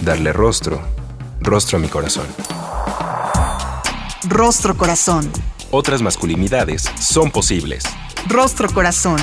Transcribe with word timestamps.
darle 0.00 0.32
rostro, 0.32 0.80
rostro 1.40 1.78
a 1.78 1.80
mi 1.80 1.88
corazón. 1.88 2.26
Rostro 4.28 4.76
corazón. 4.76 5.30
Otras 5.70 6.02
masculinidades 6.02 6.82
son 7.00 7.30
posibles. 7.30 7.84
Rostro 8.28 8.68
corazón. 8.72 9.18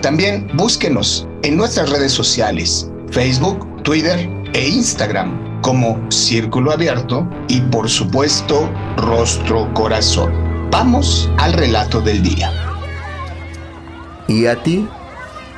También 0.02 0.46
búsquenos 0.54 1.26
en 1.42 1.56
nuestras 1.56 1.88
redes 1.90 2.12
sociales, 2.12 2.90
Facebook, 3.10 3.82
Twitter 3.82 4.41
e 4.52 4.68
Instagram 4.68 5.60
como 5.62 6.10
Círculo 6.10 6.72
Abierto 6.72 7.26
y 7.48 7.60
por 7.60 7.88
supuesto 7.88 8.70
Rostro 8.96 9.72
Corazón. 9.72 10.32
Vamos 10.70 11.30
al 11.38 11.52
relato 11.52 12.00
del 12.00 12.22
día. 12.22 12.50
¿Y 14.28 14.46
a 14.46 14.62
ti? 14.62 14.88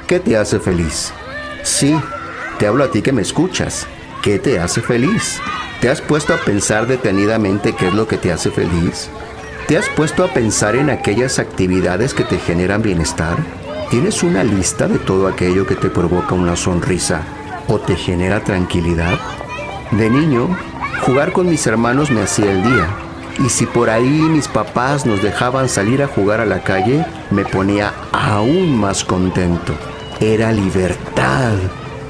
¿Qué 0.07 0.21
te 0.21 0.37
hace 0.37 0.61
feliz? 0.61 1.13
Sí, 1.63 1.97
te 2.59 2.67
hablo 2.67 2.85
a 2.85 2.91
ti 2.91 3.03
que 3.03 3.13
me 3.13 3.23
escuchas. 3.23 3.87
¿Qué 4.23 4.39
te 4.39 4.61
hace 4.61 4.81
feliz? 4.81 5.41
¿Te 5.81 5.89
has 5.89 6.01
puesto 6.01 6.35
a 6.35 6.39
pensar 6.39 6.87
detenidamente 6.87 7.75
qué 7.75 7.89
es 7.89 7.95
lo 7.95 8.07
que 8.07 8.17
te 8.17 8.33
hace 8.33 8.51
feliz? 8.51 9.11
¿Te 9.67 9.77
has 9.77 9.89
puesto 9.91 10.25
a 10.25 10.29
pensar 10.29 10.77
en 10.77 10.91
aquellas 10.91 11.39
actividades 11.39 12.15
que 12.15 12.25
te 12.25 12.39
generan 12.39 12.83
bienestar? 12.83 13.37
¿Tienes 13.91 14.23
una 14.23 14.45
lista 14.45 14.89
de 14.89 14.99
todo 14.99 15.27
aquello 15.27 15.67
que 15.67 15.75
te 15.75 15.89
provoca 15.89 16.35
una 16.35 16.57
sonrisa 16.57 17.23
o 17.69 17.79
te 17.79 17.97
genera 17.97 18.43
tranquilidad? 18.43 19.19
De 19.91 20.11
niño, 20.11 20.49
jugar 21.03 21.33
con 21.33 21.49
mis 21.49 21.67
hermanos 21.67 22.11
me 22.11 22.23
hacía 22.23 22.51
el 22.51 22.63
día. 22.63 22.89
Y 23.45 23.49
si 23.49 23.67
por 23.67 23.91
ahí 23.91 24.09
mis 24.09 24.49
papás 24.49 25.07
nos 25.07 25.23
dejaban 25.23 25.69
salir 25.69 26.03
a 26.03 26.07
jugar 26.07 26.41
a 26.41 26.47
la 26.47 26.63
calle, 26.63 27.05
me 27.31 27.45
ponía 27.45 27.93
aún 28.13 28.79
más 28.79 29.05
contento. 29.05 29.75
Era 30.21 30.53
libertad, 30.53 31.55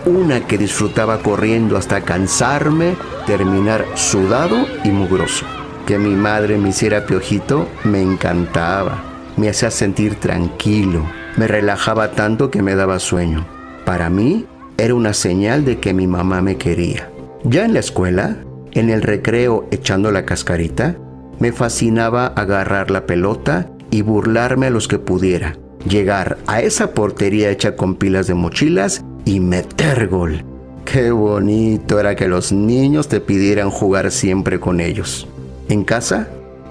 una 0.04 0.46
que 0.46 0.58
disfrutaba 0.58 1.20
corriendo 1.20 1.76
hasta 1.76 2.02
cansarme, 2.02 2.94
terminar 3.26 3.86
sudado 3.94 4.66
y 4.84 4.90
mugroso. 4.90 5.46
Que 5.86 5.98
mi 5.98 6.14
madre 6.14 6.58
me 6.58 6.70
hiciera 6.70 7.06
piojito 7.06 7.68
me 7.84 8.02
encantaba, 8.02 9.02
me 9.36 9.48
hacía 9.48 9.70
sentir 9.70 10.16
tranquilo, 10.16 11.04
me 11.36 11.46
relajaba 11.46 12.12
tanto 12.12 12.50
que 12.50 12.62
me 12.62 12.74
daba 12.74 12.98
sueño. 12.98 13.46
Para 13.84 14.08
mí, 14.08 14.46
era 14.78 14.94
una 14.94 15.14
señal 15.14 15.64
de 15.64 15.78
que 15.78 15.94
mi 15.94 16.06
mamá 16.06 16.40
me 16.40 16.56
quería. 16.56 17.10
Ya 17.44 17.64
en 17.64 17.74
la 17.74 17.80
escuela, 17.80 18.38
en 18.72 18.90
el 18.90 19.02
recreo 19.02 19.66
echando 19.70 20.10
la 20.10 20.24
cascarita, 20.24 20.96
me 21.38 21.52
fascinaba 21.52 22.26
agarrar 22.26 22.90
la 22.90 23.06
pelota 23.06 23.70
y 23.90 24.02
burlarme 24.02 24.66
a 24.66 24.70
los 24.70 24.88
que 24.88 24.98
pudiera, 24.98 25.56
llegar 25.88 26.38
a 26.46 26.60
esa 26.60 26.92
portería 26.92 27.50
hecha 27.50 27.76
con 27.76 27.94
pilas 27.96 28.26
de 28.26 28.34
mochilas 28.34 29.04
y 29.24 29.40
meter 29.40 30.08
gol. 30.08 30.44
Qué 30.84 31.10
bonito 31.10 31.98
era 31.98 32.14
que 32.14 32.28
los 32.28 32.52
niños 32.52 33.08
te 33.08 33.20
pidieran 33.20 33.70
jugar 33.70 34.10
siempre 34.10 34.60
con 34.60 34.80
ellos. 34.80 35.26
En 35.68 35.84
casa, 35.84 36.28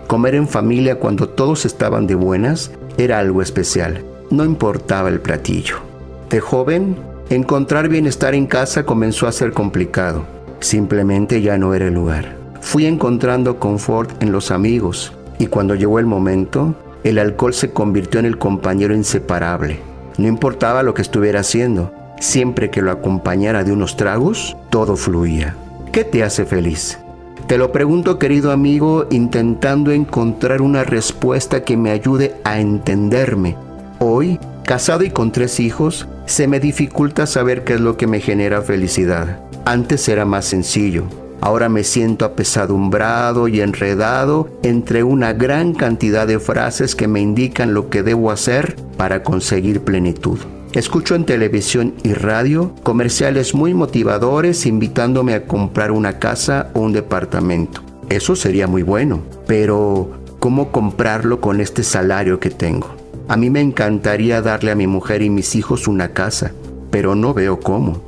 comer 0.07 0.35
en 0.35 0.47
familia 0.47 0.99
cuando 0.99 1.29
todos 1.29 1.65
estaban 1.65 2.05
de 2.05 2.15
buenas 2.15 2.71
era 2.97 3.19
algo 3.19 3.41
especial, 3.41 4.03
no 4.29 4.45
importaba 4.45 5.09
el 5.09 5.19
platillo. 5.19 5.77
De 6.29 6.39
joven, 6.39 6.95
Encontrar 7.33 7.89
bienestar 7.89 8.35
en 8.35 8.45
casa 8.45 8.85
comenzó 8.85 9.25
a 9.25 9.31
ser 9.31 9.53
complicado. 9.53 10.23
Simplemente 10.59 11.41
ya 11.41 11.57
no 11.57 11.73
era 11.73 11.87
el 11.87 11.95
lugar. 11.95 12.37
Fui 12.61 12.85
encontrando 12.85 13.57
confort 13.57 14.21
en 14.21 14.31
los 14.31 14.51
amigos 14.51 15.13
y 15.39 15.47
cuando 15.47 15.73
llegó 15.73 15.97
el 15.97 16.05
momento, 16.05 16.75
el 17.03 17.17
alcohol 17.17 17.55
se 17.55 17.71
convirtió 17.71 18.19
en 18.19 18.27
el 18.27 18.37
compañero 18.37 18.93
inseparable. 18.93 19.79
No 20.19 20.27
importaba 20.27 20.83
lo 20.83 20.93
que 20.93 21.01
estuviera 21.01 21.39
haciendo, 21.39 21.91
siempre 22.19 22.69
que 22.69 22.83
lo 22.83 22.91
acompañara 22.91 23.63
de 23.63 23.71
unos 23.71 23.97
tragos, 23.97 24.55
todo 24.69 24.95
fluía. 24.95 25.55
¿Qué 25.91 26.03
te 26.03 26.23
hace 26.23 26.45
feliz? 26.45 26.99
Te 27.47 27.57
lo 27.57 27.71
pregunto 27.71 28.19
querido 28.19 28.51
amigo 28.51 29.07
intentando 29.09 29.91
encontrar 29.91 30.61
una 30.61 30.83
respuesta 30.83 31.63
que 31.63 31.77
me 31.77 31.89
ayude 31.89 32.35
a 32.43 32.59
entenderme. 32.59 33.57
Hoy 33.97 34.39
Casado 34.65 35.03
y 35.03 35.09
con 35.09 35.33
tres 35.33 35.59
hijos, 35.59 36.07
se 36.25 36.47
me 36.47 36.61
dificulta 36.61 37.25
saber 37.25 37.65
qué 37.65 37.73
es 37.73 37.81
lo 37.81 37.97
que 37.97 38.07
me 38.07 38.21
genera 38.21 38.61
felicidad. 38.61 39.41
Antes 39.65 40.07
era 40.07 40.23
más 40.23 40.45
sencillo. 40.45 41.03
Ahora 41.41 41.67
me 41.67 41.83
siento 41.83 42.23
apesadumbrado 42.23 43.49
y 43.49 43.59
enredado 43.59 44.47
entre 44.63 45.03
una 45.03 45.33
gran 45.33 45.73
cantidad 45.73 46.25
de 46.25 46.39
frases 46.39 46.95
que 46.95 47.09
me 47.09 47.19
indican 47.19 47.73
lo 47.73 47.89
que 47.89 48.03
debo 48.03 48.31
hacer 48.31 48.77
para 48.95 49.21
conseguir 49.21 49.81
plenitud. 49.81 50.39
Escucho 50.71 51.15
en 51.15 51.25
televisión 51.25 51.95
y 52.03 52.13
radio 52.13 52.73
comerciales 52.83 53.53
muy 53.53 53.73
motivadores 53.73 54.65
invitándome 54.65 55.33
a 55.33 55.45
comprar 55.45 55.91
una 55.91 56.19
casa 56.19 56.69
o 56.73 56.79
un 56.79 56.93
departamento. 56.93 57.83
Eso 58.07 58.37
sería 58.37 58.67
muy 58.67 58.83
bueno, 58.83 59.21
pero 59.45 60.09
¿cómo 60.39 60.71
comprarlo 60.71 61.41
con 61.41 61.59
este 61.59 61.83
salario 61.83 62.39
que 62.39 62.49
tengo? 62.49 63.02
A 63.27 63.37
mí 63.37 63.49
me 63.49 63.61
encantaría 63.61 64.41
darle 64.41 64.71
a 64.71 64.75
mi 64.75 64.85
mujer 64.85 65.21
y 65.21 65.29
mis 65.29 65.55
hijos 65.55 65.87
una 65.87 66.09
casa, 66.09 66.51
pero 66.91 67.15
no 67.15 67.33
veo 67.33 67.59
cómo. 67.59 68.03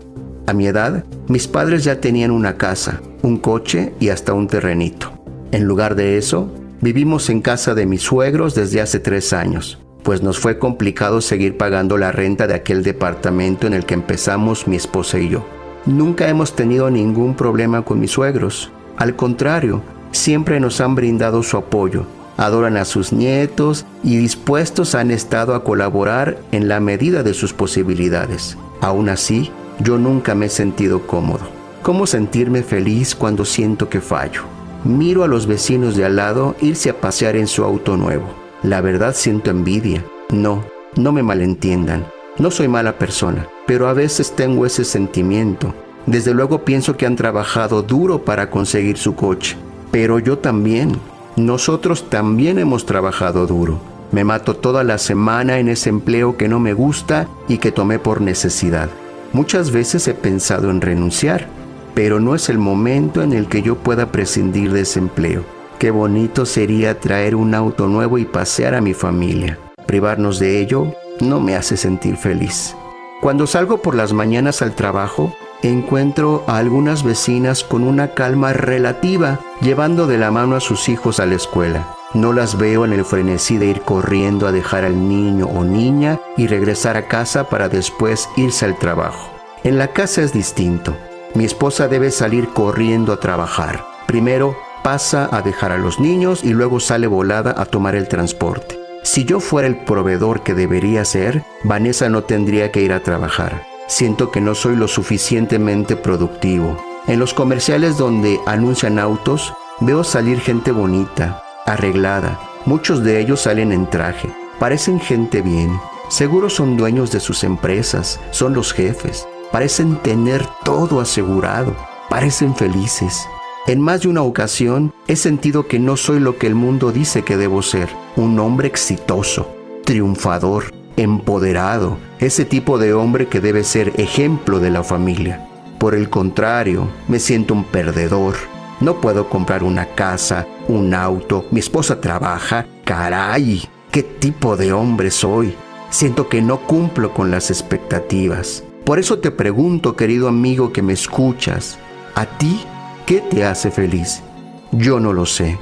A 0.45 0.53
mi 0.53 0.67
edad, 0.67 1.05
mis 1.29 1.47
padres 1.47 1.85
ya 1.85 2.01
tenían 2.01 2.31
una 2.31 2.57
casa, 2.57 3.01
un 3.21 3.37
coche 3.37 3.93
y 3.99 4.09
hasta 4.09 4.33
un 4.33 4.47
terrenito. 4.47 5.13
En 5.51 5.63
lugar 5.63 5.95
de 5.95 6.17
eso, 6.17 6.51
vivimos 6.81 7.29
en 7.29 7.41
casa 7.41 7.73
de 7.73 7.85
mis 7.85 8.01
suegros 8.01 8.55
desde 8.55 8.81
hace 8.81 8.99
tres 8.99 9.31
años, 9.31 9.79
pues 10.03 10.21
nos 10.21 10.37
fue 10.37 10.59
complicado 10.59 11.21
seguir 11.21 11.55
pagando 11.55 11.97
la 11.97 12.11
renta 12.11 12.45
de 12.45 12.53
aquel 12.53 12.83
departamento 12.83 13.67
en 13.67 13.73
el 13.73 13.85
que 13.85 13.93
empezamos 13.93 14.67
mi 14.67 14.75
esposa 14.75 15.17
y 15.17 15.29
yo. 15.29 15.45
Nunca 15.85 16.27
hemos 16.27 16.55
tenido 16.55 16.91
ningún 16.91 17.35
problema 17.35 17.83
con 17.83 18.01
mis 18.01 18.11
suegros. 18.11 18.69
Al 18.97 19.15
contrario, 19.15 19.81
siempre 20.11 20.59
nos 20.59 20.81
han 20.81 20.93
brindado 20.93 21.41
su 21.41 21.55
apoyo 21.55 22.05
adoran 22.37 22.77
a 22.77 22.85
sus 22.85 23.13
nietos 23.13 23.85
y 24.03 24.17
dispuestos 24.17 24.95
han 24.95 25.11
estado 25.11 25.55
a 25.55 25.63
colaborar 25.63 26.37
en 26.51 26.67
la 26.67 26.79
medida 26.79 27.23
de 27.23 27.33
sus 27.33 27.53
posibilidades. 27.53 28.57
Aún 28.81 29.09
así, 29.09 29.51
yo 29.79 29.97
nunca 29.97 30.35
me 30.35 30.47
he 30.47 30.49
sentido 30.49 31.07
cómodo. 31.07 31.47
¿Cómo 31.81 32.07
sentirme 32.07 32.63
feliz 32.63 33.15
cuando 33.15 33.45
siento 33.45 33.89
que 33.89 34.01
fallo? 34.01 34.41
Miro 34.83 35.23
a 35.23 35.27
los 35.27 35.47
vecinos 35.47 35.95
de 35.95 36.05
al 36.05 36.15
lado 36.15 36.55
irse 36.61 36.89
a 36.89 36.99
pasear 36.99 37.35
en 37.35 37.47
su 37.47 37.63
auto 37.63 37.97
nuevo. 37.97 38.27
La 38.63 38.81
verdad 38.81 39.13
siento 39.15 39.51
envidia. 39.51 40.03
No, 40.29 40.63
no 40.95 41.11
me 41.11 41.23
malentiendan. 41.23 42.05
No 42.37 42.51
soy 42.51 42.67
mala 42.67 42.97
persona, 42.97 43.47
pero 43.65 43.87
a 43.87 43.93
veces 43.93 44.35
tengo 44.35 44.65
ese 44.65 44.83
sentimiento. 44.83 45.73
Desde 46.05 46.33
luego 46.33 46.65
pienso 46.65 46.97
que 46.97 47.05
han 47.05 47.15
trabajado 47.15 47.81
duro 47.81 48.23
para 48.23 48.49
conseguir 48.49 48.97
su 48.97 49.15
coche, 49.15 49.55
pero 49.91 50.19
yo 50.19 50.37
también. 50.37 50.99
Nosotros 51.35 52.09
también 52.09 52.59
hemos 52.59 52.85
trabajado 52.85 53.45
duro. 53.45 53.79
Me 54.11 54.23
mato 54.23 54.55
toda 54.55 54.85
la 54.85 54.97
semana 54.97 55.59
en 55.59 55.67
ese 55.67 55.89
empleo 55.89 56.37
que 56.37 56.47
no 56.47 56.59
me 56.59 56.73
gusta 56.73 57.27
y 57.49 57.57
que 57.57 57.73
tomé 57.73 57.99
por 57.99 58.21
necesidad. 58.21 58.89
Muchas 59.33 59.71
veces 59.71 60.07
he 60.07 60.13
pensado 60.13 60.69
en 60.69 60.79
renunciar, 60.79 61.47
pero 61.93 62.21
no 62.21 62.35
es 62.35 62.47
el 62.47 62.57
momento 62.57 63.21
en 63.21 63.33
el 63.33 63.47
que 63.47 63.61
yo 63.61 63.75
pueda 63.75 64.13
prescindir 64.13 64.71
de 64.71 64.81
ese 64.81 64.99
empleo. 64.99 65.43
Qué 65.77 65.91
bonito 65.91 66.45
sería 66.45 67.01
traer 67.01 67.35
un 67.35 67.53
auto 67.53 67.87
nuevo 67.87 68.17
y 68.17 68.23
pasear 68.23 68.73
a 68.73 68.81
mi 68.81 68.93
familia. 68.93 69.59
Privarnos 69.87 70.39
de 70.39 70.61
ello 70.61 70.93
no 71.19 71.41
me 71.41 71.57
hace 71.57 71.75
sentir 71.75 72.15
feliz. 72.15 72.75
Cuando 73.21 73.45
salgo 73.45 73.81
por 73.81 73.95
las 73.95 74.13
mañanas 74.13 74.61
al 74.61 74.73
trabajo, 74.73 75.35
encuentro 75.61 76.43
a 76.47 76.57
algunas 76.57 77.03
vecinas 77.03 77.63
con 77.63 77.83
una 77.83 78.13
calma 78.13 78.53
relativa, 78.53 79.39
llevando 79.61 80.07
de 80.07 80.17
la 80.17 80.31
mano 80.31 80.55
a 80.55 80.59
sus 80.59 80.89
hijos 80.89 81.19
a 81.19 81.25
la 81.25 81.35
escuela. 81.35 81.95
No 82.13 82.31
las 82.31 82.57
veo 82.57 82.85
en 82.85 82.93
el 82.93 83.03
frenesí 83.03 83.57
de 83.57 83.65
ir 83.65 83.81
corriendo 83.81 84.47
a 84.47 84.51
dejar 84.51 84.85
al 84.85 85.09
niño 85.09 85.47
o 85.47 85.63
niña 85.63 86.19
y 86.37 86.47
regresar 86.47 86.95
a 86.97 87.07
casa 87.07 87.49
para 87.49 87.67
después 87.67 88.29
irse 88.37 88.65
al 88.65 88.77
trabajo. 88.77 89.29
En 89.63 89.77
la 89.77 89.89
casa 89.89 90.21
es 90.21 90.31
distinto. 90.31 90.95
Mi 91.33 91.43
esposa 91.43 91.87
debe 91.87 92.11
salir 92.11 92.49
corriendo 92.49 93.11
a 93.11 93.19
trabajar. 93.19 93.85
Primero 94.05 94.55
pasa 94.83 95.27
a 95.31 95.41
dejar 95.41 95.71
a 95.71 95.77
los 95.77 95.99
niños 95.99 96.43
y 96.43 96.53
luego 96.53 96.79
sale 96.79 97.07
volada 97.07 97.53
a 97.57 97.65
tomar 97.65 97.95
el 97.95 98.07
transporte. 98.07 98.79
Si 99.03 99.25
yo 99.25 99.39
fuera 99.39 99.67
el 99.67 99.83
proveedor 99.83 100.41
que 100.43 100.53
debería 100.53 101.03
ser, 101.05 101.43
Vanessa 101.63 102.07
no 102.09 102.23
tendría 102.23 102.71
que 102.71 102.81
ir 102.81 102.93
a 102.93 103.01
trabajar. 103.01 103.74
Siento 103.87 104.31
que 104.31 104.41
no 104.41 104.55
soy 104.55 104.75
lo 104.75 104.87
suficientemente 104.87 105.95
productivo. 105.95 106.77
En 107.07 107.19
los 107.19 107.35
comerciales 107.35 107.97
donde 107.97 108.39
anuncian 108.47 108.97
autos, 108.97 109.53
veo 109.79 110.03
salir 110.03 110.39
gente 110.39 110.71
bonita, 110.71 111.43
arreglada. 111.65 112.39
Muchos 112.65 113.03
de 113.03 113.19
ellos 113.19 113.41
salen 113.41 113.71
en 113.71 113.87
traje. 113.87 114.27
Parecen 114.59 114.99
gente 114.99 115.41
bien. 115.43 115.79
Seguro 116.09 116.49
son 116.49 116.77
dueños 116.77 117.11
de 117.11 117.19
sus 117.19 117.43
empresas, 117.43 118.19
son 118.31 118.53
los 118.53 118.73
jefes. 118.73 119.27
Parecen 119.51 119.97
tener 119.97 120.43
todo 120.63 120.99
asegurado. 120.99 121.75
Parecen 122.09 122.55
felices. 122.55 123.27
En 123.67 123.81
más 123.81 124.01
de 124.01 124.07
una 124.07 124.23
ocasión 124.23 124.93
he 125.07 125.15
sentido 125.15 125.67
que 125.67 125.79
no 125.79 125.95
soy 125.95 126.19
lo 126.19 126.37
que 126.37 126.47
el 126.47 126.55
mundo 126.55 126.91
dice 126.91 127.23
que 127.23 127.37
debo 127.37 127.61
ser, 127.61 127.89
un 128.15 128.39
hombre 128.39 128.67
exitoso, 128.67 129.47
triunfador, 129.83 130.71
empoderado, 130.97 131.97
ese 132.19 132.45
tipo 132.45 132.77
de 132.77 132.93
hombre 132.93 133.27
que 133.27 133.41
debe 133.41 133.63
ser 133.63 133.93
ejemplo 133.99 134.59
de 134.59 134.69
la 134.69 134.83
familia. 134.83 135.47
Por 135.79 135.95
el 135.95 136.09
contrario, 136.09 136.87
me 137.07 137.19
siento 137.19 137.53
un 137.53 137.63
perdedor. 137.65 138.35
No 138.79 139.01
puedo 139.01 139.29
comprar 139.29 139.63
una 139.63 139.87
casa, 139.87 140.47
un 140.67 140.93
auto, 140.93 141.45
mi 141.51 141.59
esposa 141.59 142.01
trabaja. 142.01 142.65
Caray, 142.83 143.67
¿qué 143.91 144.03
tipo 144.03 144.57
de 144.57 144.73
hombre 144.73 145.11
soy? 145.11 145.55
Siento 145.89 146.29
que 146.29 146.41
no 146.41 146.59
cumplo 146.61 147.13
con 147.13 147.31
las 147.31 147.49
expectativas. 147.49 148.63
Por 148.85 148.99
eso 148.99 149.19
te 149.19 149.31
pregunto, 149.31 149.95
querido 149.95 150.27
amigo 150.27 150.71
que 150.71 150.81
me 150.81 150.93
escuchas, 150.93 151.77
¿a 152.15 152.25
ti 152.25 152.65
¿Qué 153.05 153.21
te 153.21 153.45
hace 153.45 153.69
feliz? 153.69 154.23
Yo 154.71 154.99
no 154.99 155.13
lo 155.13 155.27
sé. 155.27 155.59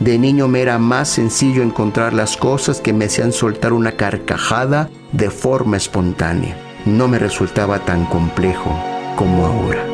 De 0.00 0.18
niño 0.18 0.48
me 0.48 0.60
era 0.60 0.78
más 0.78 1.08
sencillo 1.08 1.62
encontrar 1.62 2.12
las 2.12 2.36
cosas 2.36 2.80
que 2.80 2.92
me 2.92 3.06
hacían 3.06 3.32
soltar 3.32 3.72
una 3.72 3.92
carcajada 3.92 4.90
de 5.12 5.30
forma 5.30 5.76
espontánea. 5.76 6.56
No 6.84 7.08
me 7.08 7.18
resultaba 7.18 7.78
tan 7.84 8.04
complejo 8.06 8.76
como 9.16 9.46
ahora. 9.46 9.86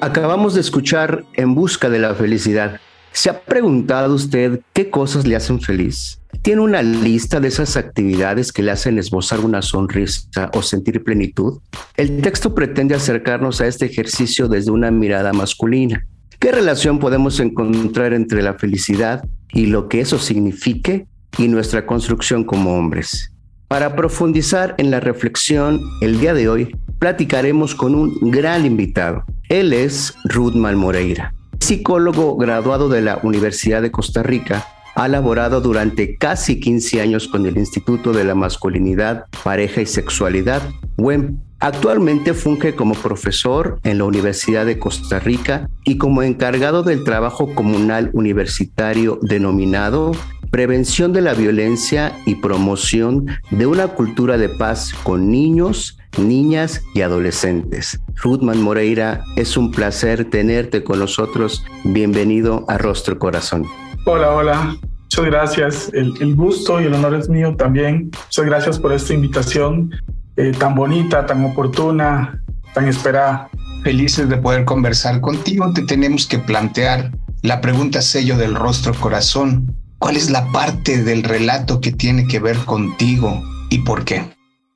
Acabamos 0.00 0.54
de 0.54 0.60
escuchar 0.62 1.24
En 1.34 1.54
Busca 1.54 1.88
de 1.88 2.00
la 2.00 2.14
Felicidad. 2.14 2.80
¿Se 3.12 3.30
ha 3.30 3.40
preguntado 3.40 4.14
usted 4.14 4.60
qué 4.72 4.90
cosas 4.90 5.26
le 5.26 5.36
hacen 5.36 5.60
feliz? 5.60 6.18
¿Tiene 6.40 6.62
una 6.62 6.82
lista 6.82 7.38
de 7.38 7.48
esas 7.48 7.76
actividades 7.76 8.52
que 8.52 8.62
le 8.62 8.72
hacen 8.72 8.98
esbozar 8.98 9.40
una 9.40 9.62
sonrisa 9.62 10.50
o 10.54 10.62
sentir 10.62 11.04
plenitud? 11.04 11.60
El 11.96 12.20
texto 12.22 12.54
pretende 12.54 12.96
acercarnos 12.96 13.60
a 13.60 13.68
este 13.68 13.86
ejercicio 13.86 14.48
desde 14.48 14.72
una 14.72 14.90
mirada 14.90 15.32
masculina. 15.32 16.04
¿Qué 16.42 16.50
relación 16.50 16.98
podemos 16.98 17.38
encontrar 17.38 18.12
entre 18.12 18.42
la 18.42 18.54
felicidad 18.54 19.24
y 19.52 19.66
lo 19.66 19.88
que 19.88 20.00
eso 20.00 20.18
signifique 20.18 21.06
y 21.38 21.46
nuestra 21.46 21.86
construcción 21.86 22.42
como 22.42 22.76
hombres? 22.76 23.32
Para 23.68 23.94
profundizar 23.94 24.74
en 24.78 24.90
la 24.90 24.98
reflexión, 24.98 25.80
el 26.00 26.18
día 26.18 26.34
de 26.34 26.48
hoy 26.48 26.76
platicaremos 26.98 27.76
con 27.76 27.94
un 27.94 28.32
gran 28.32 28.66
invitado. 28.66 29.22
Él 29.48 29.72
es 29.72 30.14
Rudman 30.24 30.74
Moreira, 30.74 31.32
psicólogo 31.60 32.36
graduado 32.36 32.88
de 32.88 33.02
la 33.02 33.20
Universidad 33.22 33.80
de 33.80 33.92
Costa 33.92 34.24
Rica 34.24 34.66
ha 34.94 35.08
laborado 35.08 35.60
durante 35.60 36.16
casi 36.16 36.60
15 36.60 37.00
años 37.00 37.28
con 37.28 37.46
el 37.46 37.56
Instituto 37.56 38.12
de 38.12 38.24
la 38.24 38.34
Masculinidad, 38.34 39.26
Pareja 39.44 39.80
y 39.80 39.86
Sexualidad, 39.86 40.62
WEM. 40.98 41.38
Actualmente 41.62 42.34
funge 42.34 42.74
como 42.74 42.94
profesor 42.94 43.78
en 43.84 43.98
la 43.98 44.04
Universidad 44.04 44.66
de 44.66 44.80
Costa 44.80 45.20
Rica 45.20 45.70
y 45.84 45.96
como 45.96 46.24
encargado 46.24 46.82
del 46.82 47.04
trabajo 47.04 47.54
comunal 47.54 48.10
universitario 48.14 49.20
denominado 49.22 50.10
Prevención 50.50 51.12
de 51.12 51.20
la 51.20 51.34
Violencia 51.34 52.18
y 52.26 52.34
Promoción 52.34 53.26
de 53.52 53.66
una 53.66 53.86
Cultura 53.86 54.38
de 54.38 54.48
Paz 54.48 54.92
con 55.04 55.30
Niños, 55.30 56.00
Niñas 56.18 56.82
y 56.94 57.02
Adolescentes. 57.02 58.00
Ruthman 58.16 58.60
Moreira, 58.60 59.22
es 59.36 59.56
un 59.56 59.70
placer 59.70 60.28
tenerte 60.30 60.82
con 60.82 60.98
nosotros. 60.98 61.64
Bienvenido 61.84 62.64
a 62.66 62.76
Rostro 62.76 63.20
Corazón. 63.20 63.66
Hola, 64.04 64.34
hola. 64.34 64.76
Muchas 65.02 65.24
gracias. 65.26 65.90
El, 65.92 66.34
gusto 66.34 66.80
y 66.80 66.86
el 66.86 66.94
honor 66.94 67.14
es 67.14 67.28
mío 67.28 67.54
también. 67.54 68.10
Muchas 68.24 68.46
gracias 68.46 68.80
por 68.80 68.92
esta 68.92 69.14
invitación 69.14 69.92
eh, 70.36 70.52
tan 70.58 70.74
bonita, 70.74 71.26
tan 71.26 71.44
oportuna, 71.44 72.42
tan 72.74 72.88
esperada. 72.88 73.48
Felices 73.82 74.28
de 74.28 74.36
poder 74.36 74.64
conversar 74.64 75.20
contigo. 75.20 75.72
Te 75.72 75.82
tenemos 75.82 76.26
que 76.26 76.38
plantear 76.38 77.10
la 77.42 77.60
pregunta 77.60 78.00
sello 78.00 78.36
del 78.36 78.54
rostro 78.54 78.94
corazón. 78.94 79.74
¿Cuál 79.98 80.16
es 80.16 80.30
la 80.30 80.46
parte 80.52 81.02
del 81.02 81.22
relato 81.22 81.80
que 81.80 81.92
tiene 81.92 82.26
que 82.26 82.40
ver 82.40 82.56
contigo 82.58 83.42
y 83.70 83.78
por 83.78 84.04
qué? 84.04 84.24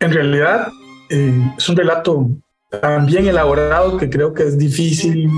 En 0.00 0.12
realidad 0.12 0.68
eh, 1.10 1.52
es 1.56 1.68
un 1.68 1.76
relato 1.76 2.28
tan 2.82 3.06
bien 3.06 3.26
elaborado 3.26 3.96
que 3.96 4.10
creo 4.10 4.34
que 4.34 4.42
es 4.42 4.58
difícil 4.58 5.30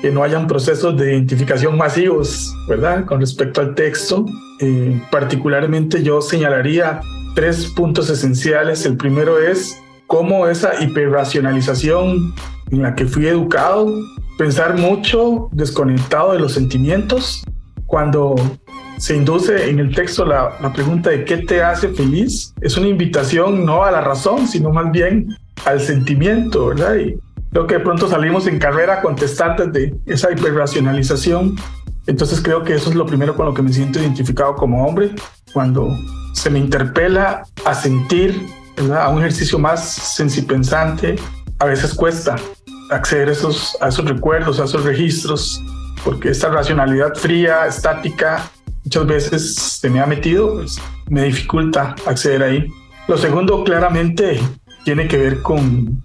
que 0.00 0.10
no 0.10 0.22
hayan 0.22 0.46
procesos 0.46 0.96
de 0.96 1.12
identificación 1.12 1.76
masivos, 1.76 2.54
¿verdad? 2.68 3.04
Con 3.04 3.20
respecto 3.20 3.60
al 3.60 3.74
texto. 3.74 4.26
Eh, 4.60 5.00
particularmente 5.10 6.02
yo 6.02 6.20
señalaría 6.20 7.00
tres 7.36 7.66
puntos 7.66 8.10
esenciales. 8.10 8.84
El 8.84 8.96
primero 8.96 9.38
es 9.38 9.80
cómo 10.08 10.48
esa 10.48 10.82
hiperracionalización 10.82 12.34
en 12.72 12.82
la 12.82 12.96
que 12.96 13.06
fui 13.06 13.28
educado, 13.28 13.92
pensar 14.38 14.76
mucho 14.76 15.48
desconectado 15.52 16.32
de 16.32 16.40
los 16.40 16.54
sentimientos, 16.54 17.44
cuando 17.86 18.34
se 18.98 19.14
induce 19.14 19.70
en 19.70 19.78
el 19.78 19.94
texto 19.94 20.24
la, 20.24 20.58
la, 20.60 20.72
pregunta 20.72 21.10
de 21.10 21.24
qué 21.24 21.36
te 21.36 21.62
hace 21.62 21.90
feliz, 21.90 22.52
es 22.60 22.76
una 22.76 22.88
invitación 22.88 23.64
no 23.64 23.84
a 23.84 23.92
la 23.92 24.00
razón, 24.00 24.48
sino 24.48 24.72
más 24.72 24.90
bien 24.90 25.28
al 25.64 25.80
sentimiento, 25.80 26.66
¿verdad? 26.66 26.96
Y 26.96 27.20
Creo 27.56 27.66
que 27.66 27.74
de 27.78 27.80
pronto 27.80 28.06
salimos 28.06 28.46
en 28.46 28.58
carrera 28.58 29.00
contestantes 29.00 29.72
de 29.72 29.94
esa 30.04 30.30
hiperracionalización. 30.30 31.56
Entonces 32.06 32.42
creo 32.42 32.62
que 32.64 32.74
eso 32.74 32.90
es 32.90 32.96
lo 32.96 33.06
primero 33.06 33.34
con 33.34 33.46
lo 33.46 33.54
que 33.54 33.62
me 33.62 33.72
siento 33.72 33.98
identificado 33.98 34.54
como 34.56 34.86
hombre, 34.86 35.12
cuando 35.54 35.88
se 36.36 36.50
me 36.50 36.58
interpela 36.58 37.44
a 37.64 37.74
sentir, 37.74 38.46
a 38.94 39.08
un 39.08 39.18
ejercicio 39.18 39.58
más 39.58 39.88
sensipensante. 39.94 41.16
A 41.58 41.64
veces 41.64 41.94
cuesta 41.94 42.36
acceder 42.90 43.28
a 43.28 43.32
esos, 43.32 43.76
a 43.80 43.88
esos 43.88 44.04
recuerdos, 44.04 44.60
a 44.60 44.64
esos 44.64 44.84
registros, 44.84 45.62
porque 46.04 46.30
esta 46.30 46.50
racionalidad 46.50 47.14
fría, 47.14 47.66
estática, 47.66 48.48
muchas 48.84 49.06
veces 49.06 49.54
se 49.54 49.90
me 49.90 50.00
ha 50.00 50.06
metido, 50.06 50.54
pues, 50.54 50.78
me 51.08 51.24
dificulta 51.24 51.94
acceder 52.06 52.42
ahí. 52.42 52.68
Lo 53.08 53.16
segundo 53.16 53.64
claramente 53.64 54.40
tiene 54.84 55.08
que 55.08 55.16
ver 55.16 55.42
con 55.42 56.02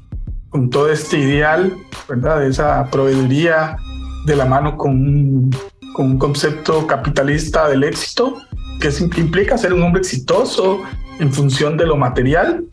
con 0.51 0.69
todo 0.69 0.91
este 0.91 1.17
ideal, 1.17 1.73
¿verdad? 2.07 2.41
De 2.41 2.49
esa 2.49 2.85
proveeduría 2.91 3.77
de 4.25 4.35
la 4.35 4.45
mano 4.45 4.77
con 4.77 4.91
un, 4.91 5.55
con 5.93 6.07
un 6.07 6.19
concepto 6.19 6.85
capitalista 6.85 7.69
del 7.69 7.85
éxito, 7.85 8.37
que 8.81 9.21
implica 9.21 9.57
ser 9.57 9.71
un 9.71 9.83
hombre 9.83 10.01
exitoso 10.01 10.81
en 11.19 11.31
función 11.31 11.77
de 11.77 11.85
lo 11.85 11.95
material. 11.95 12.65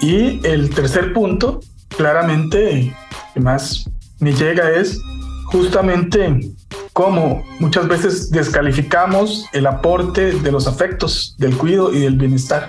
Y 0.00 0.44
el 0.44 0.70
tercer 0.70 1.12
punto, 1.12 1.60
claramente, 1.96 2.92
que 3.34 3.40
más 3.40 3.88
me 4.18 4.32
llega 4.32 4.70
es 4.70 4.98
justamente 5.46 6.50
cómo 6.92 7.44
muchas 7.60 7.86
veces 7.86 8.30
descalificamos 8.30 9.46
el 9.52 9.66
aporte 9.66 10.32
de 10.32 10.50
los 10.50 10.66
afectos, 10.66 11.36
del 11.38 11.56
cuidado 11.56 11.94
y 11.94 12.00
del 12.00 12.16
bienestar. 12.16 12.68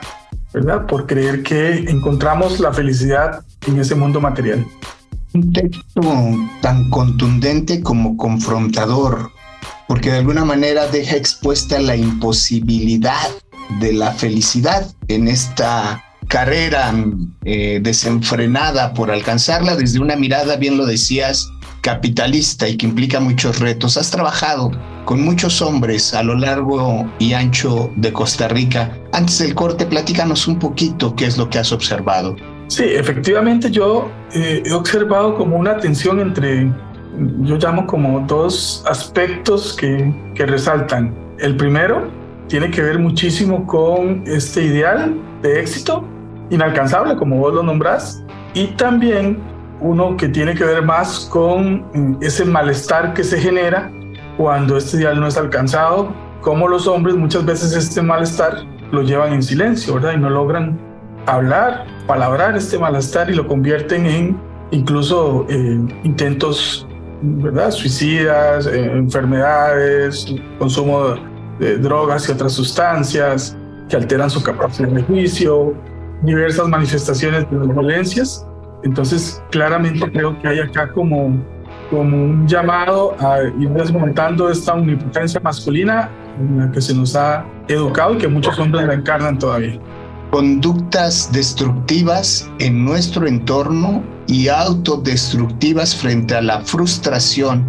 ¿verdad? 0.54 0.86
Por 0.86 1.08
creer 1.08 1.44
que 1.44 1.90
encontramos 1.90 2.60
la 2.60 2.74
felicidad 2.74 3.44
en 3.68 3.80
ese 3.80 3.96
mundo 3.96 4.20
material. 4.20 4.66
Un 5.34 5.54
texto 5.54 6.02
tan 6.62 6.90
contundente 6.90 7.82
como 7.82 8.18
confrontador, 8.18 9.32
porque 9.92 10.10
de 10.10 10.20
alguna 10.20 10.46
manera 10.46 10.88
deja 10.88 11.18
expuesta 11.18 11.78
la 11.78 11.98
imposibilidad 11.98 13.28
de 13.82 13.92
la 13.92 14.14
felicidad 14.14 14.90
en 15.10 15.28
esta 15.28 16.02
carrera 16.30 16.94
eh, 17.44 17.82
desenfrenada 17.84 18.94
por 18.94 19.12
alcanzarla 19.12 19.76
desde 19.76 20.00
una 20.00 20.16
mirada, 20.16 20.56
bien 20.56 20.78
lo 20.78 20.86
decías, 20.86 21.52
capitalista 21.82 22.70
y 22.70 22.78
que 22.78 22.86
implica 22.86 23.20
muchos 23.20 23.60
retos. 23.60 23.98
Has 23.98 24.12
trabajado 24.12 24.72
con 25.04 25.20
muchos 25.20 25.62
hombres 25.62 26.14
a 26.14 26.24
lo 26.24 26.36
largo 26.36 27.12
y 27.20 27.34
ancho 27.34 27.92
de 27.98 28.14
Costa 28.14 28.48
Rica. 28.48 28.98
Antes 29.12 29.40
del 29.40 29.54
corte, 29.56 29.86
platícanos 29.86 30.48
un 30.48 30.58
poquito 30.58 31.14
qué 31.18 31.26
es 31.26 31.38
lo 31.38 31.50
que 31.50 31.60
has 31.60 31.74
observado. 31.74 32.38
Sí, 32.68 32.86
efectivamente 32.86 33.70
yo 33.70 34.10
eh, 34.34 34.64
he 34.66 34.72
observado 34.72 35.36
como 35.36 35.58
una 35.58 35.76
tensión 35.76 36.22
entre, 36.22 36.72
yo 37.42 37.58
llamo 37.58 37.86
como 37.88 38.22
dos 38.22 38.84
aspectos 38.88 39.76
que, 39.76 40.14
que 40.36 40.46
resaltan. 40.46 41.14
El 41.40 41.56
primero 41.58 42.10
tiene 42.48 42.70
que 42.70 42.82
ver 42.82 43.00
muchísimo 43.00 43.66
con 43.66 44.24
este 44.26 44.64
ideal 44.64 45.16
de 45.42 45.60
éxito 45.62 46.06
inalcanzable, 46.50 47.16
como 47.16 47.38
vos 47.38 47.54
lo 47.54 47.64
nombrás, 47.64 48.24
y 48.54 48.68
también 48.68 49.40
uno 49.80 50.16
que 50.16 50.28
tiene 50.28 50.54
que 50.54 50.64
ver 50.64 50.84
más 50.84 51.28
con 51.32 51.86
mm, 51.94 52.18
ese 52.22 52.46
malestar 52.46 53.14
que 53.14 53.24
se 53.24 53.40
genera 53.40 53.92
cuando 54.38 54.78
este 54.78 54.98
ideal 54.98 55.20
no 55.20 55.28
es 55.28 55.38
alcanzado, 55.38 56.14
como 56.42 56.68
los 56.68 56.88
hombres 56.88 57.16
muchas 57.16 57.46
veces 57.46 57.74
este 57.74 58.02
malestar 58.02 58.66
lo 58.92 59.02
llevan 59.02 59.34
en 59.34 59.44
silencio, 59.44 59.96
¿verdad? 59.96 60.14
Y 60.14 60.18
no 60.18 60.30
logran 60.30 60.80
hablar, 61.26 61.86
palabrar 62.08 62.58
este 62.58 62.78
malestar 62.78 63.30
y 63.30 63.36
lo 63.36 63.48
convierten 63.48 64.06
en 64.06 64.38
incluso 64.72 65.46
eh, 65.50 65.80
intentos, 66.04 66.88
Suicidas, 67.70 68.66
eh, 68.66 68.86
enfermedades, 68.86 70.26
consumo 70.58 71.16
de 71.60 71.78
drogas 71.78 72.28
y 72.28 72.32
otras 72.32 72.54
sustancias 72.54 73.56
que 73.90 73.98
alteran 73.98 74.30
su 74.30 74.42
capacidad 74.42 74.90
de 74.90 75.04
juicio, 75.04 75.76
diversas 76.24 76.68
manifestaciones 76.68 77.50
de 77.52 77.58
violencias. 77.58 78.48
Entonces, 78.84 79.42
claramente 79.52 80.12
creo 80.12 80.40
que 80.40 80.48
hay 80.48 80.60
acá 80.60 80.92
como, 80.92 81.38
como 81.92 82.24
un 82.24 82.48
llamado 82.48 83.16
a 83.20 83.44
ir 83.44 83.70
desmontando 83.70 84.50
esta 84.50 84.74
omnipotencia 84.74 85.40
masculina 85.42 86.10
en 86.40 86.58
la 86.58 86.72
que 86.72 86.82
se 86.82 86.96
nos 86.96 87.16
ha 87.16 87.46
educado 87.68 88.16
y 88.16 88.18
que 88.18 88.28
muchos 88.28 88.58
hombres 88.58 88.86
la 88.88 88.96
encarnan 88.96 89.38
todavía. 89.38 89.80
Conductas 90.32 91.30
destructivas 91.32 92.50
en 92.60 92.86
nuestro 92.86 93.28
entorno 93.28 94.04
y 94.28 94.48
autodestructivas 94.48 95.96
frente 95.96 96.36
a 96.36 96.42
la 96.42 96.62
frustración 96.62 97.66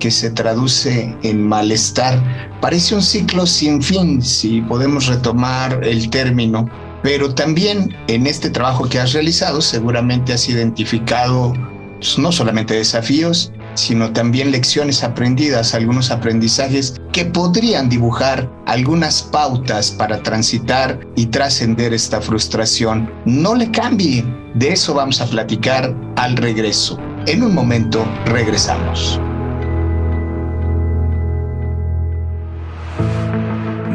que 0.00 0.10
se 0.10 0.30
traduce 0.30 1.14
en 1.22 1.46
malestar. 1.46 2.20
Parece 2.60 2.94
un 2.94 3.02
ciclo 3.02 3.46
sin 3.46 3.82
fin, 3.82 4.22
si 4.22 4.62
podemos 4.62 5.06
retomar 5.06 5.84
el 5.84 6.10
término 6.10 6.68
pero 7.06 7.32
también 7.32 7.94
en 8.08 8.26
este 8.26 8.50
trabajo 8.50 8.88
que 8.88 8.98
has 8.98 9.12
realizado 9.12 9.60
seguramente 9.60 10.32
has 10.32 10.48
identificado 10.48 11.52
pues, 11.98 12.18
no 12.18 12.32
solamente 12.32 12.74
desafíos, 12.74 13.52
sino 13.76 14.12
también 14.12 14.50
lecciones 14.50 15.04
aprendidas, 15.04 15.74
algunos 15.74 16.10
aprendizajes 16.10 17.00
que 17.12 17.24
podrían 17.24 17.88
dibujar 17.88 18.50
algunas 18.66 19.22
pautas 19.22 19.90
para 19.90 20.22
transitar 20.22 21.00
y 21.14 21.26
trascender 21.26 21.94
esta 21.94 22.20
frustración. 22.20 23.10
No 23.24 23.54
le 23.54 23.70
cambie, 23.70 24.24
de 24.54 24.72
eso 24.72 24.94
vamos 24.94 25.20
a 25.20 25.26
platicar 25.26 25.94
al 26.16 26.36
regreso. 26.36 26.98
En 27.26 27.42
un 27.42 27.54
momento 27.54 28.04
regresamos. 28.26 29.20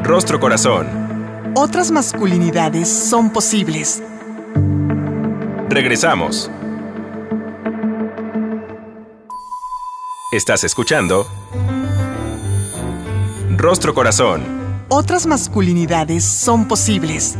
Rostro 0.03 0.39
Corazón 0.39 1.01
otras 1.53 1.91
masculinidades 1.91 2.87
son 2.87 3.29
posibles. 3.31 4.01
Regresamos. 5.69 6.49
Estás 10.31 10.63
escuchando 10.63 11.27
Rostro 13.57 13.93
Corazón. 13.93 14.41
Otras 14.87 15.27
masculinidades 15.27 16.23
son 16.23 16.69
posibles. 16.69 17.35